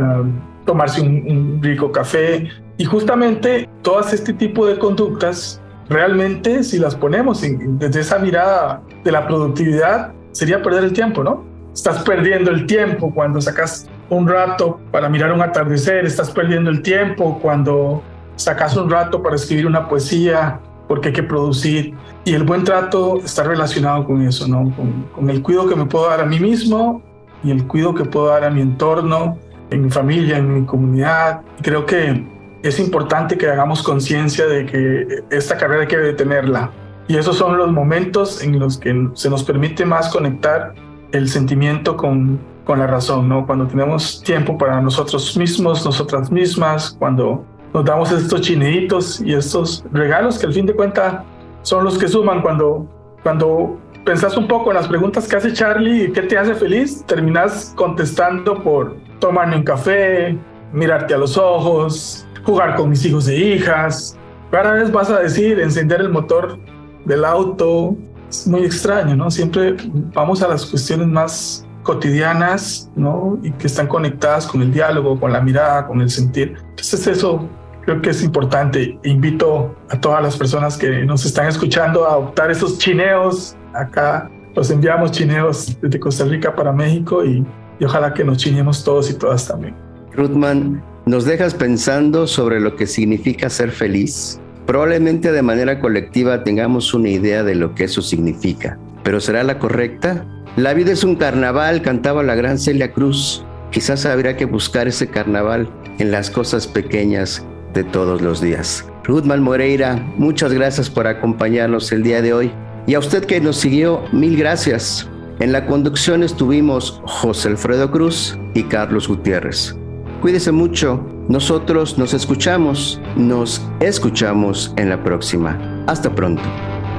tomarse 0.64 1.00
un, 1.00 1.60
rico 1.62 1.90
café. 1.90 2.48
Y 2.76 2.84
justamente 2.84 3.68
todas 3.82 4.12
este 4.12 4.32
tipo 4.32 4.66
de 4.66 4.78
conductas, 4.78 5.60
realmente 5.88 6.62
si 6.62 6.78
las 6.78 6.94
ponemos 6.94 7.42
desde 7.42 8.00
esa 8.00 8.18
mirada 8.18 8.82
de 9.04 9.12
la 9.12 9.26
productividad, 9.26 10.12
sería 10.32 10.62
perder 10.62 10.84
el 10.84 10.92
tiempo, 10.92 11.24
¿no? 11.24 11.44
Estás 11.74 12.02
perdiendo 12.02 12.50
el 12.50 12.66
tiempo 12.66 13.12
cuando 13.12 13.40
sacas 13.40 13.88
un 14.10 14.26
rato 14.26 14.80
para 14.90 15.08
mirar 15.08 15.32
un 15.32 15.42
atardecer, 15.42 16.06
estás 16.06 16.30
perdiendo 16.30 16.70
el 16.70 16.82
tiempo 16.82 17.38
cuando 17.40 18.02
sacas 18.36 18.76
un 18.76 18.90
rato 18.90 19.22
para 19.22 19.36
escribir 19.36 19.66
una 19.66 19.88
poesía, 19.88 20.60
porque 20.88 21.08
hay 21.08 21.14
que 21.14 21.22
producir. 21.22 21.94
Y 22.24 22.34
el 22.34 22.42
buen 22.42 22.64
trato 22.64 23.18
está 23.18 23.44
relacionado 23.44 24.04
con 24.04 24.22
eso, 24.22 24.48
¿no? 24.48 24.72
Con, 25.14 25.30
el 25.30 25.42
cuidado 25.42 25.68
que 25.68 25.76
me 25.76 25.84
puedo 25.84 26.08
dar 26.08 26.20
a 26.20 26.26
mí 26.26 26.40
mismo 26.40 27.02
y 27.44 27.50
el 27.50 27.66
cuidado 27.66 27.94
que 27.94 28.04
puedo 28.04 28.28
dar 28.28 28.44
a 28.44 28.50
mi 28.50 28.62
entorno, 28.62 29.38
en 29.70 29.84
mi 29.84 29.90
familia, 29.90 30.38
en 30.38 30.60
mi 30.60 30.66
comunidad. 30.66 31.42
Creo 31.62 31.86
que 31.86 32.26
es 32.62 32.80
importante 32.80 33.36
que 33.36 33.48
hagamos 33.48 33.82
conciencia 33.82 34.46
de 34.46 34.66
que 34.66 35.22
esta 35.30 35.56
carrera 35.56 35.82
hay 35.82 35.88
que 35.88 35.98
detenerla. 35.98 36.70
Y 37.06 37.16
esos 37.16 37.36
son 37.36 37.56
los 37.56 37.70
momentos 37.70 38.42
en 38.42 38.58
los 38.58 38.78
que 38.78 39.08
se 39.14 39.30
nos 39.30 39.44
permite 39.44 39.84
más 39.84 40.08
conectar 40.08 40.74
el 41.12 41.28
sentimiento 41.28 41.96
con, 41.96 42.38
con 42.64 42.78
la 42.78 42.86
razón, 42.86 43.28
¿no? 43.28 43.46
Cuando 43.46 43.66
tenemos 43.66 44.22
tiempo 44.22 44.58
para 44.58 44.80
nosotros 44.82 45.36
mismos, 45.36 45.84
nosotras 45.86 46.30
mismas, 46.30 46.94
cuando 46.98 47.46
nos 47.72 47.84
damos 47.84 48.10
estos 48.12 48.40
chineitos 48.40 49.20
y 49.20 49.34
estos 49.34 49.84
regalos 49.92 50.38
que 50.38 50.46
al 50.46 50.52
fin 50.52 50.66
de 50.66 50.74
cuentas 50.74 51.22
son 51.62 51.84
los 51.84 51.98
que 51.98 52.08
suman 52.08 52.40
cuando, 52.40 52.86
cuando 53.22 53.78
pensás 54.04 54.36
un 54.36 54.48
poco 54.48 54.70
en 54.70 54.76
las 54.76 54.88
preguntas 54.88 55.28
que 55.28 55.36
hace 55.36 55.52
Charlie 55.52 56.04
y 56.04 56.12
qué 56.12 56.22
te 56.22 56.38
hace 56.38 56.54
feliz, 56.54 57.04
terminas 57.06 57.72
contestando 57.76 58.62
por 58.62 58.96
tomarme 59.18 59.56
un 59.56 59.64
café, 59.64 60.38
mirarte 60.72 61.14
a 61.14 61.18
los 61.18 61.36
ojos, 61.36 62.26
jugar 62.44 62.76
con 62.76 62.88
mis 62.88 63.04
hijos 63.04 63.28
e 63.28 63.36
hijas. 63.36 64.16
Cada 64.50 64.72
vez 64.72 64.90
vas 64.90 65.10
a 65.10 65.20
decir 65.20 65.60
encender 65.60 66.00
el 66.00 66.08
motor 66.08 66.58
del 67.04 67.24
auto. 67.24 67.96
Es 68.30 68.46
muy 68.46 68.64
extraño, 68.64 69.14
¿no? 69.14 69.30
Siempre 69.30 69.76
vamos 70.14 70.42
a 70.42 70.48
las 70.48 70.64
cuestiones 70.64 71.06
más 71.06 71.67
cotidianas, 71.88 72.90
¿no? 72.96 73.38
Y 73.42 73.50
que 73.52 73.66
están 73.66 73.86
conectadas 73.86 74.46
con 74.46 74.60
el 74.60 74.70
diálogo, 74.70 75.18
con 75.18 75.32
la 75.32 75.40
mirada, 75.40 75.86
con 75.86 76.02
el 76.02 76.10
sentir. 76.10 76.54
Entonces 76.68 77.06
eso 77.06 77.48
creo 77.86 78.02
que 78.02 78.10
es 78.10 78.22
importante. 78.22 78.98
Invito 79.04 79.74
a 79.88 79.98
todas 79.98 80.22
las 80.22 80.36
personas 80.36 80.76
que 80.76 81.06
nos 81.06 81.24
están 81.24 81.48
escuchando 81.48 82.06
a 82.06 82.12
adoptar 82.12 82.50
esos 82.50 82.76
chineos. 82.76 83.56
Acá 83.72 84.30
los 84.54 84.70
enviamos 84.70 85.12
chineos 85.12 85.78
desde 85.80 85.98
Costa 85.98 86.26
Rica 86.26 86.54
para 86.54 86.72
México 86.72 87.24
y, 87.24 87.42
y 87.80 87.84
ojalá 87.86 88.12
que 88.12 88.22
nos 88.22 88.36
chinemos 88.36 88.84
todos 88.84 89.10
y 89.10 89.14
todas 89.14 89.48
también. 89.48 89.74
Ruthman, 90.14 90.84
¿nos 91.06 91.24
dejas 91.24 91.54
pensando 91.54 92.26
sobre 92.26 92.60
lo 92.60 92.76
que 92.76 92.86
significa 92.86 93.48
ser 93.48 93.70
feliz? 93.70 94.38
Probablemente 94.66 95.32
de 95.32 95.40
manera 95.40 95.80
colectiva 95.80 96.44
tengamos 96.44 96.92
una 96.92 97.08
idea 97.08 97.42
de 97.44 97.54
lo 97.54 97.74
que 97.74 97.84
eso 97.84 98.02
significa, 98.02 98.78
pero 99.02 99.20
¿será 99.20 99.42
la 99.42 99.58
correcta? 99.58 100.26
La 100.58 100.74
vida 100.74 100.90
es 100.90 101.04
un 101.04 101.14
carnaval, 101.14 101.82
cantaba 101.82 102.24
la 102.24 102.34
gran 102.34 102.58
Celia 102.58 102.92
Cruz. 102.92 103.44
Quizás 103.70 104.04
habría 104.04 104.36
que 104.36 104.44
buscar 104.44 104.88
ese 104.88 105.06
carnaval 105.06 105.70
en 106.00 106.10
las 106.10 106.30
cosas 106.32 106.66
pequeñas 106.66 107.46
de 107.74 107.84
todos 107.84 108.20
los 108.22 108.40
días. 108.40 108.84
Ruth 109.04 109.22
Moreira, 109.22 110.04
muchas 110.16 110.52
gracias 110.52 110.90
por 110.90 111.06
acompañarnos 111.06 111.92
el 111.92 112.02
día 112.02 112.22
de 112.22 112.32
hoy. 112.32 112.50
Y 112.88 112.94
a 112.94 112.98
usted 112.98 113.24
que 113.24 113.40
nos 113.40 113.56
siguió, 113.58 114.02
mil 114.10 114.36
gracias. 114.36 115.08
En 115.38 115.52
la 115.52 115.64
conducción 115.64 116.24
estuvimos 116.24 117.00
José 117.04 117.50
Alfredo 117.50 117.92
Cruz 117.92 118.36
y 118.54 118.64
Carlos 118.64 119.06
Gutiérrez. 119.06 119.76
Cuídese 120.20 120.50
mucho. 120.50 121.06
Nosotros 121.28 121.98
nos 121.98 122.14
escuchamos, 122.14 123.00
nos 123.14 123.62
escuchamos 123.78 124.74
en 124.76 124.88
la 124.88 125.04
próxima. 125.04 125.84
Hasta 125.86 126.12
pronto. 126.12 126.42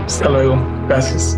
Hasta 0.06 0.30
luego. 0.30 0.58
Gracias. 0.88 1.38